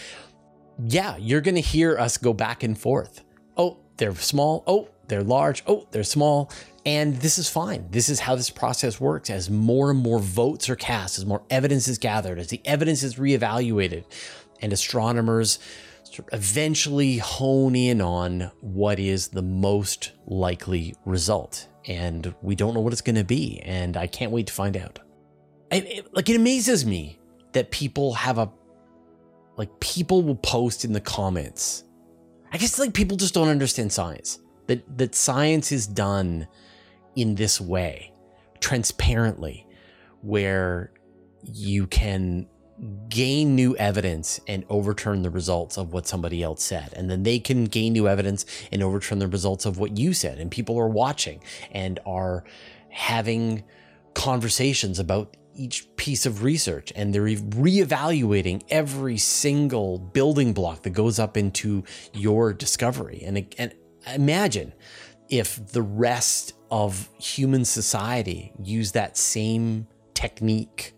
yeah, 0.85 1.17
you're 1.17 1.41
going 1.41 1.55
to 1.55 1.61
hear 1.61 1.97
us 1.97 2.17
go 2.17 2.33
back 2.33 2.63
and 2.63 2.77
forth. 2.77 3.23
Oh, 3.57 3.77
they're 3.97 4.15
small. 4.15 4.63
Oh, 4.65 4.89
they're 5.07 5.23
large. 5.23 5.61
Oh, 5.67 5.87
they're 5.91 6.03
small. 6.03 6.51
And 6.85 7.17
this 7.17 7.37
is 7.37 7.47
fine. 7.47 7.87
This 7.91 8.09
is 8.09 8.19
how 8.19 8.35
this 8.35 8.49
process 8.49 8.99
works. 8.99 9.29
As 9.29 9.49
more 9.49 9.91
and 9.91 9.99
more 9.99 10.19
votes 10.19 10.69
are 10.69 10.75
cast, 10.75 11.19
as 11.19 11.25
more 11.25 11.43
evidence 11.49 11.87
is 11.87 11.97
gathered, 11.97 12.39
as 12.39 12.47
the 12.47 12.61
evidence 12.65 13.03
is 13.03 13.15
reevaluated, 13.15 14.05
and 14.61 14.73
astronomers 14.73 15.59
eventually 16.33 17.17
hone 17.17 17.75
in 17.75 18.01
on 18.01 18.51
what 18.61 18.99
is 18.99 19.29
the 19.29 19.41
most 19.41 20.11
likely 20.25 20.95
result. 21.05 21.67
And 21.85 22.33
we 22.41 22.55
don't 22.55 22.73
know 22.73 22.79
what 22.79 22.93
it's 22.93 23.01
going 23.01 23.15
to 23.15 23.23
be. 23.23 23.59
And 23.63 23.95
I 23.95 24.07
can't 24.07 24.31
wait 24.31 24.47
to 24.47 24.53
find 24.53 24.75
out. 24.75 24.99
It, 25.71 25.85
it, 25.85 26.13
like, 26.13 26.29
it 26.29 26.35
amazes 26.35 26.85
me 26.85 27.19
that 27.53 27.71
people 27.71 28.13
have 28.13 28.37
a, 28.37 28.51
like, 29.55 29.79
people 29.79 30.21
will 30.23 30.35
post 30.35 30.83
in 30.83 30.93
the 30.93 30.99
comments. 30.99 31.83
I 32.51 32.57
guess, 32.57 32.77
like, 32.77 32.93
people 32.93 33.17
just 33.17 33.33
don't 33.33 33.47
understand 33.47 33.93
science. 33.93 34.39
That, 34.67 34.97
that 34.97 35.15
science 35.15 35.71
is 35.71 35.87
done 35.87 36.47
in 37.15 37.35
this 37.35 37.59
way, 37.59 38.13
transparently, 38.59 39.67
where 40.21 40.91
you 41.43 41.87
can 41.87 42.47
gain 43.09 43.55
new 43.55 43.75
evidence 43.77 44.39
and 44.47 44.65
overturn 44.69 45.21
the 45.21 45.29
results 45.29 45.77
of 45.77 45.93
what 45.93 46.07
somebody 46.07 46.41
else 46.41 46.63
said. 46.63 46.93
And 46.95 47.09
then 47.09 47.23
they 47.23 47.39
can 47.39 47.65
gain 47.65 47.93
new 47.93 48.07
evidence 48.07 48.45
and 48.71 48.81
overturn 48.81 49.19
the 49.19 49.27
results 49.27 49.65
of 49.65 49.77
what 49.77 49.97
you 49.97 50.13
said. 50.13 50.39
And 50.39 50.49
people 50.49 50.79
are 50.79 50.87
watching 50.87 51.43
and 51.71 51.99
are 52.05 52.43
having 52.89 53.63
conversations 54.13 54.99
about 54.99 55.37
each 55.53 55.87
piece 55.95 56.25
of 56.25 56.43
research 56.43 56.93
and 56.95 57.13
they're 57.13 57.23
reevaluating 57.23 58.63
every 58.69 59.17
single 59.17 59.99
building 59.99 60.53
block 60.53 60.83
that 60.83 60.91
goes 60.91 61.19
up 61.19 61.37
into 61.37 61.83
your 62.13 62.53
discovery. 62.53 63.21
And, 63.25 63.53
and 63.57 63.73
imagine 64.13 64.73
if 65.31 65.65
the 65.71 65.81
rest 65.81 66.53
of 66.69 67.09
human 67.17 67.65
society 67.65 68.51
use 68.61 68.91
that 68.91 69.17
same 69.17 69.87
technique 70.13 70.93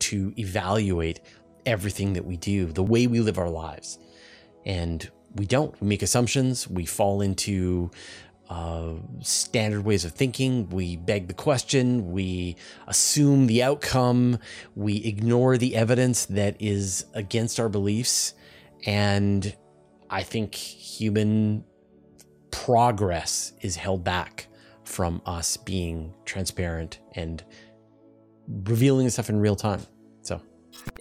to 0.00 0.32
evaluate 0.38 1.20
everything 1.66 2.14
that 2.14 2.24
we 2.24 2.36
do, 2.36 2.66
the 2.66 2.82
way 2.82 3.06
we 3.06 3.20
live 3.20 3.38
our 3.38 3.50
lives. 3.50 3.98
And 4.64 5.08
we 5.36 5.44
don't. 5.44 5.78
We 5.80 5.86
make 5.86 6.02
assumptions, 6.02 6.66
we 6.66 6.86
fall 6.86 7.20
into 7.20 7.90
uh, 8.48 8.94
standard 9.20 9.84
ways 9.84 10.06
of 10.06 10.12
thinking, 10.12 10.70
we 10.70 10.96
beg 10.96 11.28
the 11.28 11.34
question, 11.34 12.10
we 12.10 12.56
assume 12.86 13.46
the 13.46 13.62
outcome, 13.62 14.38
we 14.74 14.96
ignore 15.04 15.58
the 15.58 15.76
evidence 15.76 16.24
that 16.26 16.56
is 16.58 17.04
against 17.12 17.60
our 17.60 17.68
beliefs. 17.68 18.32
And 18.86 19.54
I 20.08 20.22
think 20.22 20.54
human 20.54 21.64
progress 22.50 23.52
is 23.60 23.76
held 23.76 24.04
back 24.04 24.46
from 24.84 25.20
us 25.26 25.56
being 25.56 26.14
transparent 26.24 26.98
and 27.14 27.44
revealing 28.64 29.08
stuff 29.10 29.28
in 29.28 29.38
real 29.38 29.56
time. 29.56 29.82
So, 30.22 30.40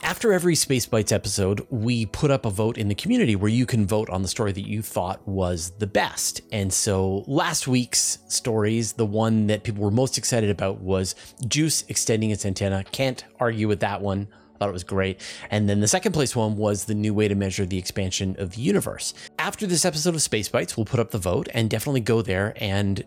after 0.04 0.34
every 0.34 0.56
Space 0.56 0.86
Bites 0.86 1.12
episode, 1.12 1.66
we 1.70 2.06
put 2.06 2.32
up 2.32 2.46
a 2.46 2.50
vote 2.50 2.78
in 2.78 2.90
the 2.90 2.96
community 2.96 3.36
where 3.36 3.50
you 3.50 3.66
can 3.66 3.86
vote 3.86 4.10
on 4.10 4.22
the 4.22 4.28
story 4.28 4.52
that 4.52 4.68
you 4.68 4.82
thought 4.82 5.26
was 5.28 5.72
the 5.80 5.88
best. 5.88 6.42
And 6.52 6.72
so, 6.74 7.24
last 7.28 7.68
week's 7.68 8.20
stories, 8.28 8.94
the 8.94 9.06
one 9.06 9.48
that 9.48 9.64
people 9.64 9.84
were 9.84 9.92
most 9.92 10.18
excited 10.18 10.50
about 10.50 10.82
was 10.82 11.16
Juice 11.48 11.84
extending 11.88 12.32
its 12.32 12.46
antenna. 12.46 12.84
Can't 12.92 13.24
argue 13.40 13.68
with 13.68 13.80
that 13.80 14.02
one. 14.02 14.28
I 14.58 14.58
thought 14.58 14.70
it 14.70 14.74
was 14.74 14.84
great. 14.84 15.22
And 15.52 15.70
then 15.70 15.82
the 15.82 15.88
second 15.88 16.14
place 16.14 16.36
one 16.36 16.58
was 16.58 16.86
the 16.86 16.96
new 16.96 17.14
way 17.14 17.28
to 17.28 17.36
measure 17.36 17.64
the 17.64 17.78
expansion 17.78 18.36
of 18.40 18.56
the 18.56 18.62
universe. 18.62 19.14
After 19.48 19.66
this 19.66 19.86
episode 19.86 20.14
of 20.14 20.22
Space 20.22 20.50
Bites, 20.50 20.76
we'll 20.76 20.86
put 20.86 21.00
up 21.00 21.12
the 21.12 21.18
vote 21.18 21.48
and 21.54 21.70
definitely 21.70 22.02
go 22.02 22.22
there 22.22 22.54
and 22.58 23.02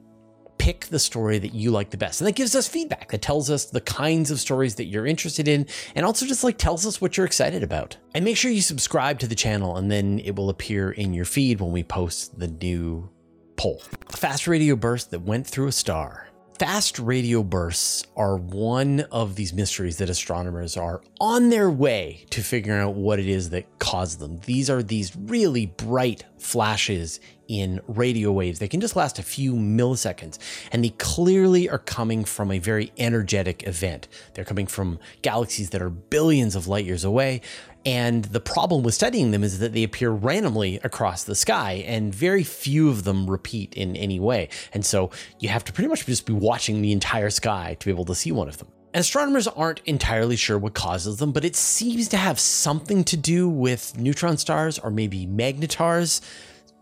pick 0.56 0.86
the 0.86 0.98
story 0.98 1.38
that 1.38 1.52
you 1.52 1.70
like 1.70 1.90
the 1.90 1.98
best. 1.98 2.18
And 2.18 2.28
that 2.28 2.34
gives 2.34 2.56
us 2.56 2.66
feedback 2.66 3.10
that 3.10 3.20
tells 3.20 3.50
us 3.50 3.66
the 3.66 3.82
kinds 3.82 4.30
of 4.30 4.40
stories 4.40 4.76
that 4.76 4.86
you're 4.86 5.04
interested 5.04 5.48
in 5.48 5.66
and 5.94 6.06
also 6.06 6.24
just 6.24 6.42
like 6.42 6.56
tells 6.56 6.86
us 6.86 6.98
what 6.98 7.18
you're 7.18 7.26
excited 7.26 7.62
about. 7.62 7.98
And 8.14 8.24
make 8.24 8.38
sure 8.38 8.50
you 8.50 8.62
subscribe 8.62 9.18
to 9.18 9.26
the 9.26 9.34
channel 9.34 9.76
and 9.76 9.90
then 9.90 10.18
it 10.20 10.34
will 10.34 10.48
appear 10.48 10.92
in 10.92 11.12
your 11.12 11.26
feed 11.26 11.60
when 11.60 11.72
we 11.72 11.82
post 11.82 12.38
the 12.38 12.48
new 12.48 13.10
poll. 13.56 13.82
A 14.08 14.16
fast 14.16 14.48
radio 14.48 14.76
burst 14.76 15.10
that 15.10 15.20
went 15.20 15.46
through 15.46 15.66
a 15.66 15.72
star. 15.72 16.29
Fast 16.60 16.98
radio 16.98 17.42
bursts 17.42 18.04
are 18.18 18.36
one 18.36 19.00
of 19.10 19.34
these 19.34 19.54
mysteries 19.54 19.96
that 19.96 20.10
astronomers 20.10 20.76
are 20.76 21.00
on 21.18 21.48
their 21.48 21.70
way 21.70 22.26
to 22.28 22.42
figuring 22.42 22.78
out 22.78 22.92
what 22.92 23.18
it 23.18 23.26
is 23.26 23.48
that 23.48 23.78
caused 23.78 24.18
them. 24.18 24.40
These 24.44 24.68
are 24.68 24.82
these 24.82 25.16
really 25.16 25.64
bright 25.64 26.26
flashes 26.36 27.18
in 27.48 27.80
radio 27.88 28.30
waves. 28.30 28.58
They 28.58 28.68
can 28.68 28.80
just 28.80 28.94
last 28.94 29.18
a 29.18 29.22
few 29.22 29.54
milliseconds, 29.54 30.38
and 30.70 30.84
they 30.84 30.90
clearly 30.90 31.68
are 31.68 31.78
coming 31.78 32.24
from 32.24 32.52
a 32.52 32.58
very 32.58 32.92
energetic 32.98 33.66
event. 33.66 34.06
They're 34.34 34.44
coming 34.44 34.66
from 34.66 34.98
galaxies 35.22 35.70
that 35.70 35.80
are 35.80 35.90
billions 35.90 36.54
of 36.54 36.68
light 36.68 36.84
years 36.84 37.04
away. 37.04 37.40
And 37.86 38.26
the 38.26 38.40
problem 38.40 38.82
with 38.82 38.94
studying 38.94 39.30
them 39.30 39.42
is 39.42 39.58
that 39.58 39.72
they 39.72 39.82
appear 39.82 40.10
randomly 40.10 40.78
across 40.84 41.24
the 41.24 41.34
sky, 41.34 41.84
and 41.86 42.14
very 42.14 42.44
few 42.44 42.90
of 42.90 43.04
them 43.04 43.28
repeat 43.28 43.74
in 43.74 43.96
any 43.96 44.20
way. 44.20 44.50
And 44.74 44.84
so 44.84 45.10
you 45.38 45.48
have 45.48 45.64
to 45.64 45.72
pretty 45.72 45.88
much 45.88 46.04
just 46.04 46.26
be 46.26 46.32
watching 46.32 46.82
the 46.82 46.92
entire 46.92 47.30
sky 47.30 47.76
to 47.80 47.86
be 47.86 47.90
able 47.90 48.04
to 48.06 48.14
see 48.14 48.32
one 48.32 48.48
of 48.48 48.58
them. 48.58 48.68
Astronomers 48.92 49.46
aren't 49.46 49.80
entirely 49.86 50.36
sure 50.36 50.58
what 50.58 50.74
causes 50.74 51.18
them, 51.18 51.32
but 51.32 51.44
it 51.44 51.56
seems 51.56 52.08
to 52.08 52.16
have 52.16 52.40
something 52.40 53.04
to 53.04 53.16
do 53.16 53.48
with 53.48 53.96
neutron 53.96 54.36
stars 54.36 54.78
or 54.78 54.90
maybe 54.90 55.26
magnetars 55.26 56.20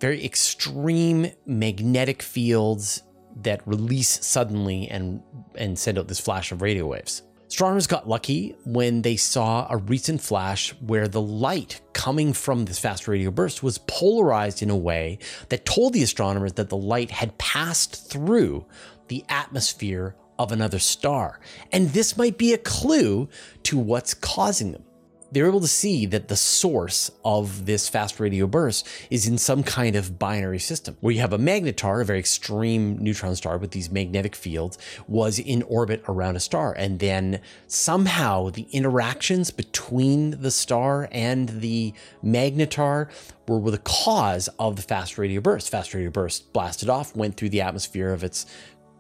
very 0.00 0.24
extreme 0.24 1.30
magnetic 1.46 2.22
fields 2.22 3.02
that 3.42 3.66
release 3.66 4.24
suddenly 4.24 4.88
and 4.88 5.22
and 5.54 5.78
send 5.78 5.98
out 5.98 6.08
this 6.08 6.20
flash 6.20 6.52
of 6.52 6.62
radio 6.62 6.86
waves. 6.86 7.22
Astronomers 7.48 7.86
got 7.86 8.06
lucky 8.06 8.54
when 8.64 9.00
they 9.00 9.16
saw 9.16 9.66
a 9.70 9.78
recent 9.78 10.20
flash 10.20 10.74
where 10.80 11.08
the 11.08 11.20
light 11.20 11.80
coming 11.94 12.34
from 12.34 12.66
this 12.66 12.78
fast 12.78 13.08
radio 13.08 13.30
burst 13.30 13.62
was 13.62 13.78
polarized 13.78 14.62
in 14.62 14.68
a 14.68 14.76
way 14.76 15.18
that 15.48 15.64
told 15.64 15.94
the 15.94 16.02
astronomers 16.02 16.52
that 16.52 16.68
the 16.68 16.76
light 16.76 17.10
had 17.10 17.38
passed 17.38 18.10
through 18.10 18.66
the 19.08 19.24
atmosphere 19.30 20.14
of 20.38 20.52
another 20.52 20.78
star. 20.78 21.40
And 21.72 21.88
this 21.88 22.18
might 22.18 22.36
be 22.36 22.52
a 22.52 22.58
clue 22.58 23.30
to 23.64 23.78
what's 23.78 24.12
causing 24.12 24.72
them 24.72 24.84
they're 25.30 25.46
able 25.46 25.60
to 25.60 25.68
see 25.68 26.06
that 26.06 26.28
the 26.28 26.36
source 26.36 27.10
of 27.24 27.66
this 27.66 27.88
fast 27.88 28.18
radio 28.18 28.46
burst 28.46 28.86
is 29.10 29.26
in 29.26 29.38
some 29.38 29.62
kind 29.62 29.96
of 29.96 30.18
binary 30.18 30.58
system 30.58 30.96
where 31.00 31.12
you 31.12 31.20
have 31.20 31.32
a 31.32 31.38
magnetar, 31.38 32.00
a 32.00 32.04
very 32.04 32.18
extreme 32.18 32.98
neutron 32.98 33.36
star 33.36 33.58
with 33.58 33.72
these 33.72 33.90
magnetic 33.90 34.34
fields, 34.34 34.78
was 35.06 35.38
in 35.38 35.62
orbit 35.62 36.02
around 36.08 36.36
a 36.36 36.40
star. 36.40 36.72
And 36.72 36.98
then 36.98 37.40
somehow 37.66 38.50
the 38.50 38.66
interactions 38.72 39.50
between 39.50 40.40
the 40.40 40.50
star 40.50 41.08
and 41.12 41.48
the 41.48 41.92
magnetar 42.24 43.10
were 43.46 43.70
the 43.70 43.78
cause 43.78 44.48
of 44.58 44.76
the 44.76 44.82
fast 44.82 45.18
radio 45.18 45.40
burst. 45.40 45.70
Fast 45.70 45.94
radio 45.94 46.10
burst 46.10 46.52
blasted 46.52 46.88
off, 46.88 47.16
went 47.16 47.36
through 47.36 47.48
the 47.48 47.62
atmosphere 47.62 48.12
of 48.12 48.22
its 48.22 48.46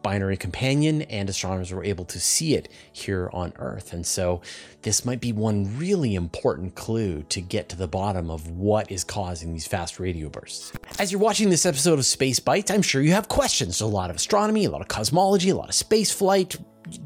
binary 0.02 0.36
companion, 0.36 1.02
and 1.02 1.28
astronomers 1.28 1.72
were 1.72 1.84
able 1.84 2.04
to 2.06 2.20
see 2.20 2.54
it 2.54 2.68
here 2.92 3.30
on 3.32 3.52
Earth. 3.58 3.92
And 3.92 4.06
so, 4.06 4.40
this 4.82 5.04
might 5.04 5.20
be 5.20 5.32
one 5.32 5.76
really 5.76 6.14
important 6.14 6.74
clue 6.74 7.22
to 7.24 7.40
get 7.40 7.68
to 7.70 7.76
the 7.76 7.88
bottom 7.88 8.30
of 8.30 8.50
what 8.50 8.90
is 8.90 9.04
causing 9.04 9.52
these 9.52 9.66
fast 9.66 9.98
radio 9.98 10.28
bursts. 10.28 10.72
As 10.98 11.12
you're 11.12 11.20
watching 11.20 11.50
this 11.50 11.66
episode 11.66 11.98
of 11.98 12.06
Space 12.06 12.40
Bites, 12.40 12.70
I'm 12.70 12.82
sure 12.82 13.02
you 13.02 13.12
have 13.12 13.28
questions. 13.28 13.80
a 13.80 13.86
lot 13.86 14.10
of 14.10 14.16
astronomy, 14.16 14.64
a 14.64 14.70
lot 14.70 14.80
of 14.80 14.88
cosmology, 14.88 15.50
a 15.50 15.56
lot 15.56 15.68
of 15.68 15.74
space 15.74 16.12
flight. 16.12 16.56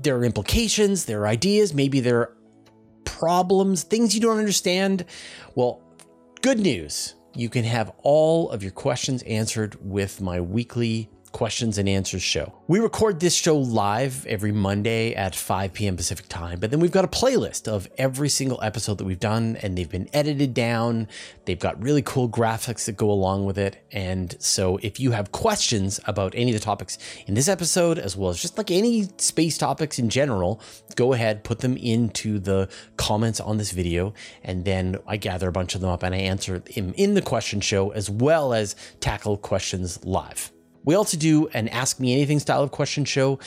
There 0.03 0.17
are 0.17 0.25
implications, 0.25 1.07
there 1.07 1.23
are 1.23 1.27
ideas, 1.27 1.75
maybe 1.75 2.01
there 2.01 2.19
are 2.19 2.37
problems, 3.05 3.83
things 3.83 4.15
you 4.15 4.21
don't 4.21 4.39
understand. 4.39 5.05
Well, 5.55 5.81
good 6.41 6.59
news. 6.59 7.15
You 7.35 7.49
can 7.49 7.65
have 7.65 7.93
all 8.03 8.51
of 8.51 8.63
your 8.63 8.73
questions 8.73 9.23
answered 9.23 9.77
with 9.81 10.21
my 10.21 10.41
weekly 10.41 11.09
questions 11.33 11.79
and 11.79 11.89
answers 11.89 12.23
show. 12.23 12.53
We 12.69 12.79
record 12.79 13.21
this 13.21 13.35
show 13.35 13.57
live 13.57 14.25
every 14.27 14.53
Monday 14.53 15.15
at 15.15 15.35
5 15.35 15.73
p.m. 15.73 15.97
Pacific 15.97 16.29
time, 16.29 16.61
but 16.61 16.71
then 16.71 16.81
we've 16.81 16.93
got 16.93 17.05
a 17.05 17.09
playlist 17.09 17.67
of 17.67 17.89
every 17.99 18.29
single 18.29 18.63
episode 18.63 18.99
that 18.99 19.05
we've 19.05 19.19
done, 19.19 19.57
and 19.63 19.77
they've 19.77 19.89
been 19.89 20.09
edited 20.13 20.55
down. 20.55 21.09
They've 21.45 21.59
got 21.59 21.83
really 21.83 22.03
cool 22.03 22.29
graphics 22.29 22.85
that 22.87 22.97
go 22.97 23.11
along 23.11 23.45
with 23.45 23.59
it. 23.59 23.85
And 23.91 24.37
so 24.39 24.79
if 24.83 25.01
you 25.01 25.11
have 25.13 25.33
questions 25.33 25.99
about 26.07 26.35
any 26.37 26.55
of 26.55 26.61
the 26.61 26.65
topics 26.65 26.99
in 27.27 27.35
this 27.35 27.49
episode, 27.49 27.99
as 27.99 28.17
well 28.17 28.31
as 28.31 28.41
just 28.41 28.59
like 28.59 28.71
any 28.71 29.09
space 29.17 29.59
topics 29.59 29.99
in 29.99 30.09
general, 30.09 30.61
go 30.95 31.13
ahead, 31.13 31.45
put 31.45 31.61
them 31.61 31.77
into 31.77 32.39
the 32.39 32.69
comments 32.97 33.41
on 33.41 33.57
this 33.59 33.73
video, 33.73 34.15
and 34.45 34.65
then 34.65 34.97
I 35.07 35.17
gather 35.17 35.49
a 35.49 35.53
bunch 35.53 35.75
of 35.75 35.81
them 35.81 35.91
up 35.91 36.03
and 36.03 36.15
I 36.15 36.19
answer 36.19 36.59
them 36.61 36.95
in 36.97 37.15
the 37.15 37.23
question 37.23 37.61
show 37.61 37.91
as 37.91 38.09
well 38.11 38.53
as 38.53 38.77
tackle 39.01 39.37
questions 39.37 40.05
live. 40.05 40.53
We 40.85 40.95
also 40.95 41.17
do 41.17 41.47
an 41.49 41.69
Ask 41.69 42.01
Me 42.01 42.13
Anything 42.13 42.41
style 42.41 42.63
of 42.63 42.71
question 42.71 43.05
show 43.05 43.39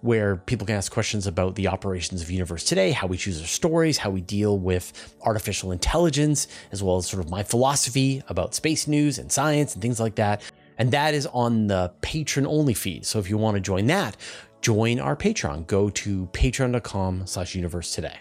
where 0.00 0.36
people 0.36 0.66
can 0.66 0.76
ask 0.76 0.92
questions 0.92 1.26
about 1.26 1.54
the 1.54 1.66
operations 1.66 2.20
of 2.20 2.30
universe 2.30 2.62
today, 2.62 2.92
how 2.92 3.06
we 3.06 3.16
choose 3.16 3.40
our 3.40 3.46
stories, 3.46 3.96
how 3.96 4.10
we 4.10 4.20
deal 4.20 4.58
with 4.58 5.16
artificial 5.22 5.72
intelligence, 5.72 6.46
as 6.72 6.82
well 6.82 6.98
as 6.98 7.06
sort 7.06 7.24
of 7.24 7.30
my 7.30 7.42
philosophy 7.42 8.22
about 8.28 8.54
space 8.54 8.86
news 8.86 9.18
and 9.18 9.32
science 9.32 9.72
and 9.72 9.80
things 9.80 9.98
like 9.98 10.14
that. 10.16 10.42
And 10.76 10.90
that 10.90 11.14
is 11.14 11.26
on 11.28 11.68
the 11.68 11.90
patron 12.02 12.46
only 12.46 12.74
feed. 12.74 13.06
So 13.06 13.18
if 13.18 13.30
you 13.30 13.38
want 13.38 13.54
to 13.56 13.60
join 13.60 13.86
that, 13.86 14.16
join 14.60 15.00
our 15.00 15.16
Patreon. 15.16 15.66
Go 15.66 15.88
to 15.90 16.26
patreon.com 16.32 17.26
slash 17.26 17.54
universe 17.54 17.94
today. 17.94 18.18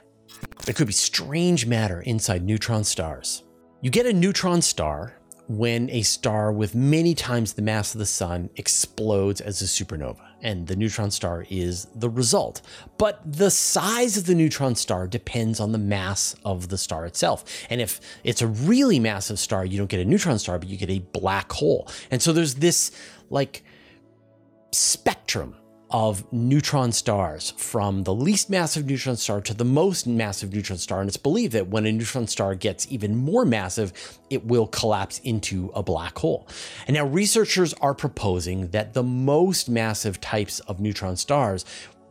There 0.66 0.74
could 0.74 0.88
be 0.88 0.94
strange 0.94 1.66
matter 1.66 2.02
inside 2.02 2.44
neutron 2.44 2.86
stars. 2.86 3.44
You 3.82 3.90
get 3.90 4.06
a 4.06 4.14
neutron 4.14 4.62
star 4.62 5.18
when 5.48 5.90
a 5.90 6.02
star 6.02 6.52
with 6.52 6.74
many 6.74 7.14
times 7.14 7.54
the 7.54 7.62
mass 7.62 7.94
of 7.94 8.00
the 8.00 8.06
sun 8.06 8.50
explodes 8.56 9.42
as 9.42 9.62
a 9.62 9.66
supernova, 9.66 10.22
and 10.42 10.68
the 10.68 10.76
neutron 10.76 11.12
star 11.12 11.46
is 11.50 11.88
the 11.96 12.10
result. 12.10 12.62
But 12.98 13.20
the 13.30 13.52
size 13.52 14.16
of 14.18 14.26
the 14.26 14.36
neutron 14.36 14.76
star 14.76 15.08
depends 15.08 15.60
on 15.60 15.72
the 15.72 15.78
mass 15.78 16.36
of 16.46 16.70
the 16.70 16.78
star 16.78 17.06
itself. 17.06 17.44
And 17.70 17.82
if 17.82 18.00
it's 18.24 18.42
a 18.42 18.48
really 18.48 19.00
massive 19.00 19.40
star, 19.40 19.66
you 19.66 19.78
don't 19.78 19.90
get 19.90 20.00
a 20.00 20.06
neutron 20.06 20.40
star, 20.40 20.60
but 20.60 20.70
you 20.70 20.78
get 20.78 20.90
a 20.90 21.00
black 21.00 21.52
hole. 21.52 21.90
And 22.10 22.22
so 22.22 22.32
there's 22.32 22.56
this 22.56 22.92
like 23.30 23.64
spectrum 24.72 25.56
of 25.94 26.26
neutron 26.34 26.92
stars 26.92 27.54
from 27.56 28.04
the 28.04 28.14
least 28.14 28.50
massive 28.50 28.88
neutron 28.88 29.16
star 29.16 29.40
to 29.40 29.54
the 29.54 29.64
most 29.64 30.08
massive 30.08 30.52
neutron 30.52 30.80
star. 30.80 31.00
And 31.00 31.08
it's 31.08 31.18
believed 31.18 31.54
that 31.54 31.68
when 31.68 31.86
a 31.86 31.92
neutron 31.92 32.26
star 32.26 32.56
gets 32.56 32.92
even 32.92 33.16
more 33.16 33.46
massive, 33.46 33.94
it 34.32 34.44
will 34.44 34.66
collapse 34.66 35.20
into 35.20 35.72
a 35.76 35.84
black 35.84 36.18
hole. 36.18 36.48
And 36.88 36.96
now 36.96 37.06
researchers 37.06 37.76
are 37.76 37.94
proposing 37.94 38.70
that 38.70 38.94
the 38.94 39.04
most 39.04 39.70
massive 39.70 40.20
types 40.20 40.60
of 40.62 40.80
neutron 40.80 41.16
stars 41.16 41.64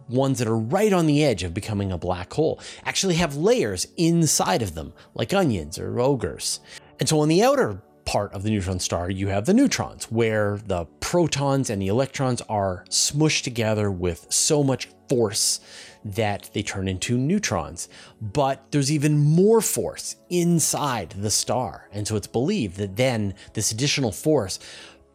ones 0.09 0.39
that 0.39 0.49
are 0.49 0.59
right 0.59 0.93
on 0.93 1.07
the 1.07 1.25
edge 1.25 1.43
of 1.43 1.55
becoming 1.55 1.91
a 1.91 1.99
black 1.99 2.33
hole 2.33 2.61
actually 2.85 3.15
have 3.15 3.37
layers 3.37 3.89
inside 3.97 4.63
of 4.63 4.75
them, 4.75 4.93
like 5.15 5.33
onions 5.33 5.79
or 5.79 5.99
ogres. 5.99 6.61
And 7.01 7.09
so 7.09 7.19
on 7.21 7.29
the 7.29 7.43
outer 7.43 7.83
part 8.13 8.35
of 8.35 8.43
the 8.43 8.51
neutron 8.51 8.79
star, 8.79 9.09
you 9.09 9.29
have 9.29 9.47
the 9.47 9.55
neutrons, 9.55 10.05
where 10.13 10.61
the 10.67 10.85
protons 11.01 11.71
and 11.71 11.81
the 11.81 11.89
electrons 11.89 12.43
are 12.43 12.85
smushed 12.91 13.43
together 13.43 13.91
with 13.91 14.27
so 14.29 14.63
much 14.63 14.87
force 15.09 15.61
that 16.05 16.51
they 16.53 16.63
turn 16.63 16.89
into 16.89 17.17
neutrons. 17.17 17.89
But 18.21 18.71
there's 18.71 18.93
even 18.93 19.17
more 19.17 19.63
force 19.63 20.17
inside 20.29 21.15
the 21.17 21.31
star. 21.31 21.89
And 21.91 22.07
so 22.07 22.17
it's 22.17 22.27
believed 22.27 22.77
that 22.77 22.97
then 22.97 23.33
this 23.55 23.73
additional 23.73 24.13
force 24.13 24.59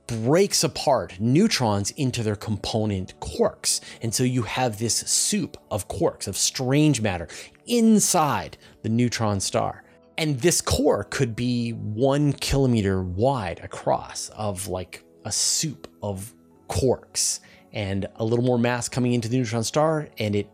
breaks 0.08 0.64
apart 0.64 1.20
neutrons 1.20 1.92
into 1.92 2.24
their 2.24 2.36
component 2.36 3.20
quarks. 3.20 3.80
And 4.02 4.12
so 4.12 4.24
you 4.24 4.42
have 4.42 4.80
this 4.80 4.96
soup 4.96 5.56
of 5.70 5.88
quarks, 5.88 6.28
of 6.28 6.36
strange 6.36 7.00
matter 7.00 7.28
inside 7.68 8.58
the 8.82 8.90
neutron 8.90 9.40
star. 9.40 9.84
And 10.18 10.40
this 10.40 10.62
core 10.62 11.04
could 11.04 11.36
be 11.36 11.72
one 11.72 12.34
kilometer 12.34 13.04
wide 13.04 13.60
across 13.64 14.30
of 14.30 14.68
like 14.68 15.04
a 15.26 15.32
soup 15.32 15.88
of 16.02 16.34
quarks 16.68 17.40
and 17.72 18.08
a 18.16 18.26
little 18.26 18.44
more 18.44 18.58
mass 18.58 18.90
coming 18.90 19.14
into 19.14 19.30
the 19.30 19.38
neutron 19.38 19.64
star, 19.64 20.10
and 20.18 20.36
it 20.36 20.50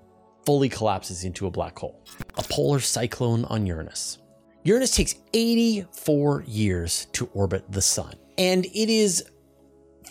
fully 0.45 0.67
collapses 0.67 1.23
into 1.23 1.47
a 1.47 1.51
black 1.51 1.79
hole. 1.79 2.03
A 2.37 2.43
polar 2.43 2.81
cyclone 2.81 3.45
on 3.45 3.65
Uranus. 3.65 4.17
Uranus 4.65 4.91
takes 4.91 5.15
84 5.33 6.43
years 6.47 7.07
to 7.13 7.29
orbit 7.33 7.63
the 7.71 7.81
sun, 7.81 8.15
and 8.37 8.65
it 8.65 8.89
is 8.89 9.23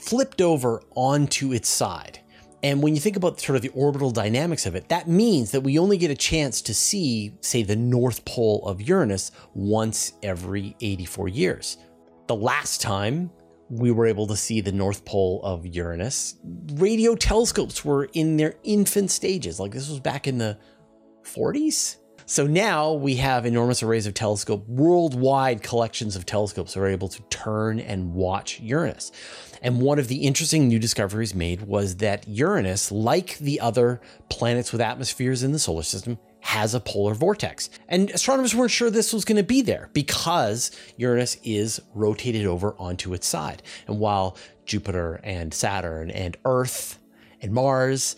flipped 0.00 0.40
over 0.40 0.82
onto 0.94 1.52
its 1.52 1.68
side. 1.68 2.20
And 2.62 2.82
when 2.82 2.94
you 2.94 3.00
think 3.00 3.16
about 3.16 3.40
sort 3.40 3.56
of 3.56 3.62
the 3.62 3.70
orbital 3.70 4.12
dynamics 4.12 4.66
of 4.66 4.76
it, 4.76 4.88
that 4.88 5.08
means 5.08 5.50
that 5.50 5.62
we 5.62 5.78
only 5.78 5.96
get 5.96 6.10
a 6.10 6.16
chance 6.16 6.62
to 6.62 6.74
see, 6.74 7.34
say, 7.40 7.62
the 7.62 7.74
North 7.74 8.24
Pole 8.24 8.64
of 8.66 8.80
Uranus 8.80 9.32
once 9.54 10.12
every 10.22 10.76
84 10.80 11.28
years. 11.28 11.78
The 12.28 12.36
last 12.36 12.80
time 12.80 13.30
we 13.68 13.90
were 13.90 14.06
able 14.06 14.26
to 14.28 14.36
see 14.36 14.60
the 14.60 14.70
North 14.70 15.04
Pole 15.04 15.40
of 15.42 15.66
Uranus, 15.66 16.36
radio 16.74 17.16
telescopes 17.16 17.84
were 17.84 18.04
in 18.12 18.36
their 18.36 18.54
infant 18.62 19.10
stages. 19.10 19.58
Like 19.58 19.72
this 19.72 19.88
was 19.88 19.98
back 19.98 20.28
in 20.28 20.38
the 20.38 20.56
40s. 21.24 21.96
So 22.26 22.46
now 22.46 22.92
we 22.92 23.16
have 23.16 23.46
enormous 23.46 23.82
arrays 23.82 24.06
of 24.06 24.14
telescope, 24.14 24.66
worldwide 24.68 25.62
collections 25.62 26.16
of 26.16 26.26
telescopes 26.26 26.76
are 26.76 26.86
able 26.86 27.08
to 27.08 27.22
turn 27.30 27.80
and 27.80 28.14
watch 28.14 28.60
Uranus. 28.60 29.12
And 29.62 29.80
one 29.80 29.98
of 29.98 30.08
the 30.08 30.24
interesting 30.26 30.68
new 30.68 30.78
discoveries 30.78 31.34
made 31.34 31.62
was 31.62 31.96
that 31.96 32.26
Uranus, 32.26 32.90
like 32.90 33.38
the 33.38 33.60
other 33.60 34.00
planets 34.28 34.72
with 34.72 34.80
atmospheres 34.80 35.42
in 35.42 35.52
the 35.52 35.58
solar 35.58 35.82
system, 35.82 36.18
has 36.40 36.74
a 36.74 36.80
polar 36.80 37.14
vortex. 37.14 37.70
And 37.88 38.10
astronomers 38.10 38.54
weren't 38.54 38.72
sure 38.72 38.90
this 38.90 39.12
was 39.12 39.24
going 39.24 39.36
to 39.36 39.44
be 39.44 39.62
there 39.62 39.90
because 39.92 40.72
Uranus 40.96 41.36
is 41.44 41.80
rotated 41.94 42.46
over 42.46 42.74
onto 42.78 43.14
its 43.14 43.28
side. 43.28 43.62
And 43.86 44.00
while 44.00 44.36
Jupiter 44.66 45.20
and 45.22 45.54
Saturn 45.54 46.10
and 46.10 46.36
Earth 46.44 46.98
and 47.40 47.52
Mars 47.52 48.16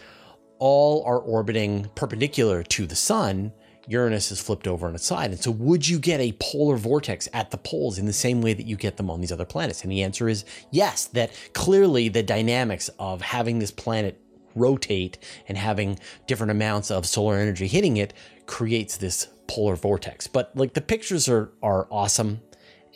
all 0.58 1.04
are 1.04 1.18
orbiting 1.18 1.90
perpendicular 1.94 2.62
to 2.62 2.86
the 2.86 2.96
sun, 2.96 3.52
Uranus 3.86 4.30
is 4.30 4.40
flipped 4.40 4.66
over 4.66 4.86
on 4.86 4.94
its 4.94 5.06
side. 5.06 5.30
And 5.30 5.40
so, 5.40 5.50
would 5.50 5.86
you 5.88 5.98
get 5.98 6.20
a 6.20 6.32
polar 6.40 6.76
vortex 6.76 7.28
at 7.32 7.50
the 7.50 7.58
poles 7.58 7.98
in 7.98 8.06
the 8.06 8.12
same 8.12 8.40
way 8.40 8.54
that 8.54 8.66
you 8.66 8.76
get 8.76 8.96
them 8.96 9.10
on 9.10 9.20
these 9.20 9.32
other 9.32 9.44
planets? 9.44 9.82
And 9.82 9.92
the 9.92 10.02
answer 10.02 10.28
is 10.28 10.44
yes, 10.70 11.06
that 11.06 11.32
clearly 11.52 12.08
the 12.08 12.22
dynamics 12.22 12.90
of 12.98 13.20
having 13.20 13.58
this 13.58 13.70
planet 13.70 14.20
rotate 14.54 15.18
and 15.48 15.58
having 15.58 15.98
different 16.26 16.50
amounts 16.50 16.90
of 16.90 17.06
solar 17.06 17.36
energy 17.36 17.66
hitting 17.66 17.96
it 17.96 18.14
creates 18.46 18.96
this 18.96 19.28
polar 19.46 19.76
vortex. 19.76 20.26
But 20.26 20.56
like 20.56 20.74
the 20.74 20.80
pictures 20.80 21.28
are 21.28 21.50
are 21.62 21.86
awesome 21.90 22.40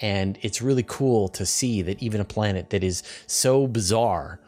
and 0.01 0.39
it's 0.43 0.63
really 0.63 0.85
cool 0.87 1.29
to 1.31 1.45
see 1.45 1.83
that 1.83 2.03
even 2.03 2.21
a 2.21 2.25
planet 2.25 2.71
that 2.71 2.85
is 2.85 3.03
so 3.27 3.67
bizarre 3.67 4.41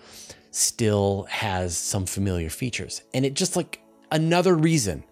still 0.51 1.27
has 1.31 1.77
some 1.77 2.07
familiar 2.07 2.51
features. 2.51 3.03
And 3.13 3.25
it 3.25 3.35
just 3.35 3.57
like 3.57 3.81
another 4.11 4.55
reason 4.55 5.05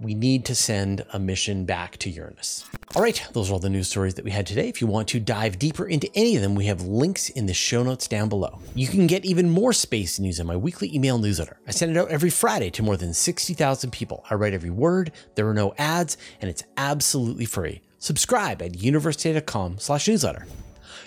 we 0.00 0.14
need 0.14 0.44
to 0.46 0.54
send 0.54 1.04
a 1.12 1.18
mission 1.18 1.64
back 1.64 1.96
to 1.98 2.10
Uranus. 2.10 2.64
All 2.94 3.02
right, 3.02 3.26
those 3.32 3.50
are 3.50 3.54
all 3.54 3.58
the 3.58 3.70
news 3.70 3.88
stories 3.88 4.14
that 4.14 4.24
we 4.24 4.30
had 4.30 4.46
today. 4.46 4.68
If 4.68 4.80
you 4.80 4.86
want 4.86 5.08
to 5.08 5.20
dive 5.20 5.58
deeper 5.58 5.86
into 5.86 6.10
any 6.14 6.36
of 6.36 6.42
them, 6.42 6.54
we 6.54 6.66
have 6.66 6.82
links 6.82 7.28
in 7.28 7.46
the 7.46 7.54
show 7.54 7.82
notes 7.82 8.06
down 8.06 8.28
below. 8.28 8.60
You 8.74 8.86
can 8.86 9.06
get 9.06 9.24
even 9.24 9.50
more 9.50 9.72
space 9.72 10.18
news 10.18 10.40
in 10.40 10.46
my 10.46 10.56
weekly 10.56 10.94
email 10.94 11.18
newsletter. 11.18 11.58
I 11.66 11.70
send 11.70 11.90
it 11.90 11.98
out 11.98 12.10
every 12.10 12.30
Friday 12.30 12.70
to 12.70 12.82
more 12.82 12.96
than 12.96 13.14
60,000 13.14 13.90
people. 13.90 14.24
I 14.30 14.34
write 14.34 14.54
every 14.54 14.70
word, 14.70 15.12
there 15.34 15.48
are 15.48 15.54
no 15.54 15.74
ads, 15.78 16.16
and 16.40 16.50
it's 16.50 16.64
absolutely 16.76 17.46
free. 17.46 17.80
Subscribe 17.98 18.60
at 18.62 18.72
universetoday.com 18.72 19.78
slash 19.78 20.08
newsletter. 20.08 20.46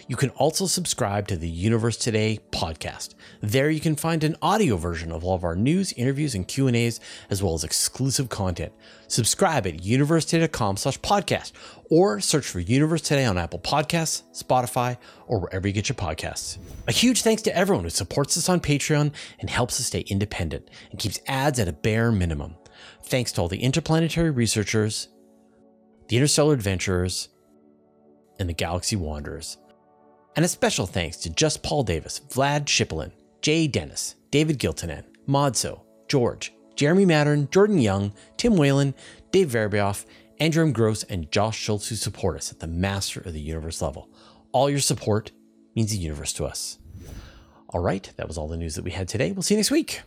You 0.09 0.15
can 0.15 0.29
also 0.31 0.67
subscribe 0.67 1.27
to 1.27 1.35
the 1.35 1.49
Universe 1.49 1.97
Today 1.97 2.39
podcast. 2.51 3.13
There 3.41 3.69
you 3.69 3.81
can 3.81 3.97
find 3.97 4.23
an 4.23 4.37
audio 4.41 4.77
version 4.77 5.11
of 5.11 5.25
all 5.25 5.35
of 5.35 5.43
our 5.43 5.55
news, 5.55 5.91
interviews, 5.93 6.33
and 6.33 6.47
Q&As, 6.47 7.01
as 7.29 7.43
well 7.43 7.55
as 7.55 7.65
exclusive 7.65 8.29
content. 8.29 8.71
Subscribe 9.09 9.67
at 9.67 9.79
universetoday.com 9.79 10.77
slash 10.77 10.97
podcast 11.01 11.51
or 11.89 12.21
search 12.21 12.47
for 12.47 12.61
Universe 12.61 13.01
Today 13.01 13.25
on 13.25 13.37
Apple 13.37 13.59
Podcasts, 13.59 14.23
Spotify, 14.33 14.97
or 15.27 15.41
wherever 15.41 15.67
you 15.67 15.73
get 15.73 15.89
your 15.89 15.97
podcasts. 15.97 16.57
A 16.87 16.93
huge 16.93 17.21
thanks 17.21 17.41
to 17.41 17.55
everyone 17.55 17.83
who 17.83 17.89
supports 17.89 18.37
us 18.37 18.47
on 18.47 18.61
Patreon 18.61 19.11
and 19.41 19.49
helps 19.49 19.77
us 19.77 19.87
stay 19.87 20.05
independent 20.07 20.69
and 20.89 21.01
keeps 21.01 21.19
ads 21.27 21.59
at 21.59 21.67
a 21.67 21.73
bare 21.73 22.13
minimum. 22.13 22.55
Thanks 23.03 23.33
to 23.33 23.41
all 23.41 23.49
the 23.49 23.61
interplanetary 23.61 24.31
researchers, 24.31 25.09
the 26.07 26.15
interstellar 26.15 26.53
adventurers, 26.53 27.27
and 28.39 28.47
the 28.47 28.53
galaxy 28.53 28.95
wanderers. 28.95 29.57
And 30.37 30.45
a 30.45 30.47
special 30.47 30.85
thanks 30.85 31.17
to 31.17 31.31
Just 31.31 31.63
Paul 31.63 31.81
Davis, 31.81 32.21
Vlad 32.29 32.65
Shipplin, 32.65 33.11
Jay 33.41 33.65
Dennis, 33.65 34.13
David 34.29 34.59
Giltonan, 34.59 35.03
Modso, 35.27 35.81
George, 36.07 36.53
Jeremy 36.75 37.07
Mattern, 37.07 37.49
Jordan 37.49 37.79
Young, 37.79 38.13
Tim 38.37 38.55
Whalen, 38.55 38.93
Dave 39.31 39.49
Verbeoff, 39.49 40.05
Andrew 40.39 40.71
Gross, 40.71 41.01
and 41.05 41.31
Josh 41.31 41.57
Schultz 41.57 41.87
who 41.87 41.95
support 41.95 42.37
us 42.37 42.51
at 42.51 42.59
the 42.59 42.67
Master 42.67 43.19
of 43.21 43.33
the 43.33 43.41
Universe 43.41 43.81
level. 43.81 44.11
All 44.51 44.69
your 44.69 44.79
support 44.79 45.31
means 45.75 45.89
the 45.89 45.97
universe 45.97 46.33
to 46.33 46.45
us. 46.45 46.77
All 47.69 47.81
right, 47.81 48.11
that 48.17 48.27
was 48.27 48.37
all 48.37 48.47
the 48.47 48.57
news 48.57 48.75
that 48.75 48.85
we 48.85 48.91
had 48.91 49.07
today. 49.07 49.31
We'll 49.31 49.41
see 49.41 49.55
you 49.55 49.59
next 49.59 49.71
week. 49.71 50.03